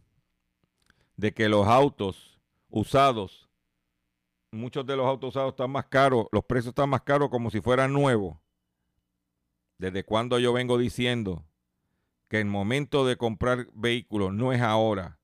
de 1.16 1.32
que 1.32 1.48
los 1.48 1.66
autos 1.68 2.40
usados, 2.68 3.48
muchos 4.50 4.84
de 4.84 4.96
los 4.96 5.06
autos 5.06 5.30
usados 5.30 5.52
están 5.52 5.70
más 5.70 5.86
caros, 5.86 6.26
los 6.32 6.44
precios 6.44 6.72
están 6.72 6.88
más 6.88 7.02
caros 7.02 7.30
como 7.30 7.50
si 7.50 7.60
fueran 7.60 7.92
nuevos. 7.92 8.36
Desde 9.78 10.04
cuando 10.04 10.38
yo 10.38 10.52
vengo 10.52 10.76
diciendo 10.76 11.44
que 12.28 12.40
el 12.40 12.46
momento 12.46 13.06
de 13.06 13.16
comprar 13.16 13.68
vehículos 13.72 14.32
no 14.32 14.52
es 14.52 14.60
ahora, 14.60 15.18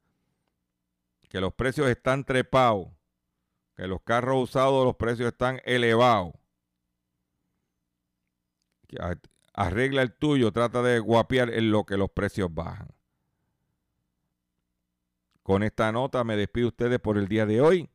que 1.28 1.40
los 1.40 1.52
precios 1.54 1.88
están 1.88 2.24
trepados, 2.24 2.88
que 3.74 3.86
los 3.88 4.00
carros 4.02 4.44
usados 4.44 4.84
los 4.84 4.96
precios 4.96 5.32
están 5.32 5.60
elevados 5.64 6.34
arregla 9.56 10.02
el 10.02 10.12
tuyo, 10.12 10.52
trata 10.52 10.82
de 10.82 11.00
guapiar 11.00 11.50
en 11.50 11.70
lo 11.72 11.84
que 11.84 11.96
los 11.96 12.10
precios 12.10 12.52
bajan. 12.54 12.88
Con 15.42 15.62
esta 15.62 15.90
nota 15.90 16.22
me 16.22 16.36
despido 16.36 16.68
ustedes 16.68 17.00
por 17.00 17.18
el 17.18 17.26
día 17.26 17.46
de 17.46 17.60
hoy. 17.60 17.88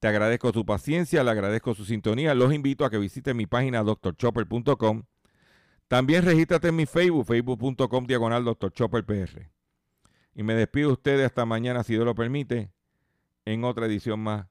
Te 0.00 0.08
agradezco 0.08 0.52
su 0.52 0.64
paciencia, 0.64 1.22
le 1.22 1.30
agradezco 1.30 1.74
su 1.74 1.84
sintonía. 1.84 2.34
Los 2.34 2.54
invito 2.54 2.84
a 2.84 2.90
que 2.90 2.98
visiten 2.98 3.36
mi 3.36 3.46
página 3.46 3.82
drchopper.com. 3.82 5.02
También 5.88 6.24
regístrate 6.24 6.68
en 6.68 6.76
mi 6.76 6.86
Facebook, 6.86 7.26
facebook.com 7.26 8.06
diagonal 8.06 8.44
drchopperpr. 8.44 9.50
Y 10.34 10.42
me 10.42 10.54
despido 10.54 10.88
de 10.88 10.92
ustedes 10.94 11.26
hasta 11.26 11.44
mañana, 11.44 11.82
si 11.82 11.94
Dios 11.94 12.04
lo 12.04 12.14
permite, 12.14 12.72
en 13.44 13.64
otra 13.64 13.86
edición 13.86 14.20
más 14.20 14.46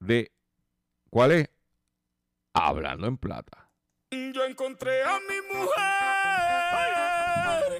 de 0.00 0.32
¿Cuál 1.10 1.32
es? 1.32 1.50
Hablando 2.54 3.08
en 3.08 3.18
plata. 3.18 3.69
Yo 4.12 4.44
encontré 4.44 5.04
a 5.04 5.20
mi 5.20 5.40
mujer 5.54 5.70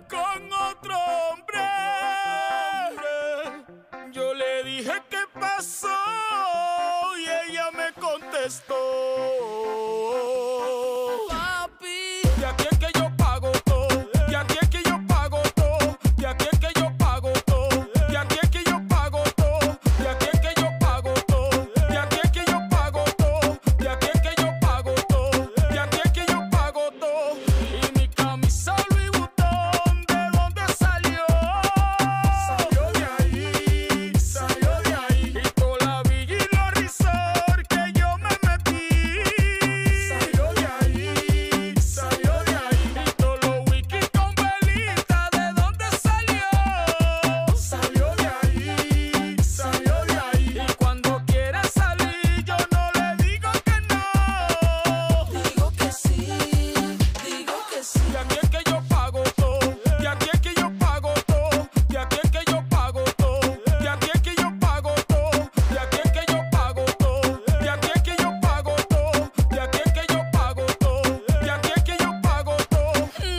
con 0.09 0.53
otro 0.53 0.97
hombre. 0.97 1.59
Yo 4.13 4.33
le 4.35 4.63
dije 4.63 4.93
qué 5.11 5.25
pasó 5.35 5.89
y 7.19 7.25
ella 7.25 7.73
me 7.73 7.93
contestó. 8.01 8.77